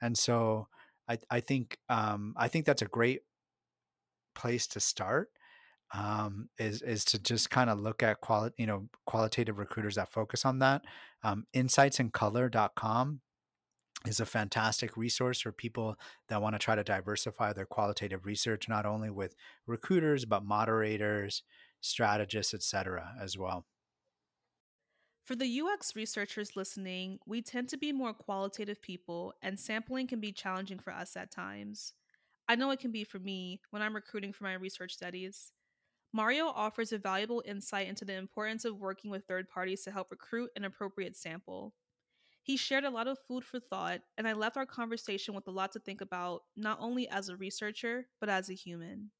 And 0.00 0.16
so 0.16 0.68
I, 1.08 1.18
I 1.28 1.40
think 1.40 1.78
um, 1.88 2.32
I 2.36 2.46
think 2.46 2.66
that's 2.66 2.82
a 2.82 2.86
great 2.86 3.22
place 4.36 4.68
to 4.68 4.78
start 4.78 5.28
um, 5.92 6.50
is 6.56 6.82
is 6.82 7.04
to 7.06 7.18
just 7.18 7.50
kind 7.50 7.68
of 7.68 7.80
look 7.80 8.00
at 8.00 8.20
quality, 8.20 8.54
you 8.58 8.66
know, 8.68 8.90
qualitative 9.06 9.58
recruiters 9.58 9.96
that 9.96 10.12
focus 10.12 10.44
on 10.44 10.60
that. 10.60 10.82
Um, 11.24 11.46
insightsincolor.com 11.52 13.22
is 14.06 14.20
a 14.20 14.26
fantastic 14.26 14.96
resource 14.96 15.40
for 15.40 15.52
people 15.52 15.96
that 16.28 16.40
want 16.40 16.54
to 16.54 16.58
try 16.58 16.74
to 16.74 16.84
diversify 16.84 17.52
their 17.52 17.66
qualitative 17.66 18.26
research, 18.26 18.68
not 18.68 18.86
only 18.86 19.10
with 19.10 19.34
recruiters 19.66 20.24
but 20.24 20.44
moderators, 20.44 21.42
strategists, 21.80 22.54
etc. 22.54 23.14
as 23.20 23.36
well. 23.36 23.66
For 25.24 25.34
the 25.34 25.60
UX 25.60 25.96
researchers 25.96 26.54
listening, 26.54 27.18
we 27.26 27.42
tend 27.42 27.68
to 27.70 27.76
be 27.76 27.90
more 27.92 28.14
qualitative 28.14 28.80
people, 28.80 29.34
and 29.42 29.58
sampling 29.58 30.06
can 30.06 30.20
be 30.20 30.30
challenging 30.30 30.78
for 30.78 30.92
us 30.92 31.16
at 31.16 31.32
times. 31.32 31.94
I 32.48 32.54
know 32.54 32.70
it 32.70 32.78
can 32.78 32.92
be 32.92 33.02
for 33.02 33.18
me 33.18 33.60
when 33.70 33.82
I'm 33.82 33.96
recruiting 33.96 34.32
for 34.32 34.44
my 34.44 34.54
research 34.54 34.92
studies. 34.92 35.50
Mario 36.12 36.46
offers 36.46 36.92
a 36.92 36.98
valuable 36.98 37.42
insight 37.44 37.88
into 37.88 38.04
the 38.04 38.14
importance 38.14 38.64
of 38.64 38.78
working 38.78 39.10
with 39.10 39.24
third 39.26 39.48
parties 39.48 39.82
to 39.82 39.90
help 39.90 40.12
recruit 40.12 40.50
an 40.54 40.64
appropriate 40.64 41.16
sample. 41.16 41.74
He 42.46 42.56
shared 42.56 42.84
a 42.84 42.90
lot 42.90 43.08
of 43.08 43.18
food 43.26 43.44
for 43.44 43.58
thought, 43.58 44.02
and 44.16 44.28
I 44.28 44.32
left 44.32 44.56
our 44.56 44.64
conversation 44.64 45.34
with 45.34 45.48
a 45.48 45.50
lot 45.50 45.72
to 45.72 45.80
think 45.80 46.00
about, 46.00 46.44
not 46.56 46.78
only 46.80 47.08
as 47.08 47.28
a 47.28 47.36
researcher, 47.36 48.06
but 48.20 48.28
as 48.28 48.48
a 48.48 48.52
human. 48.52 49.10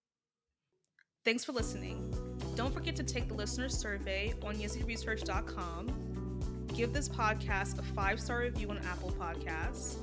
Thanks 1.24 1.44
for 1.44 1.50
listening. 1.50 2.14
Don't 2.54 2.72
forget 2.72 2.94
to 2.94 3.02
take 3.02 3.26
the 3.26 3.34
listener 3.34 3.68
survey 3.68 4.32
on 4.44 4.54
YizzyResearch.com. 4.54 6.68
Give 6.72 6.92
this 6.92 7.08
podcast 7.08 7.80
a 7.80 7.82
five 7.82 8.20
star 8.20 8.42
review 8.42 8.70
on 8.70 8.78
Apple 8.86 9.10
Podcasts. 9.10 9.96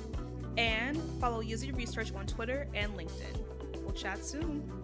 And 0.58 1.02
follow 1.22 1.42
Yizzy 1.42 1.74
Research 1.74 2.14
on 2.14 2.28
Twitter 2.28 2.68
and 2.74 2.94
LinkedIn. 2.94 3.82
We'll 3.84 3.94
chat 3.94 4.26
soon. 4.26 4.83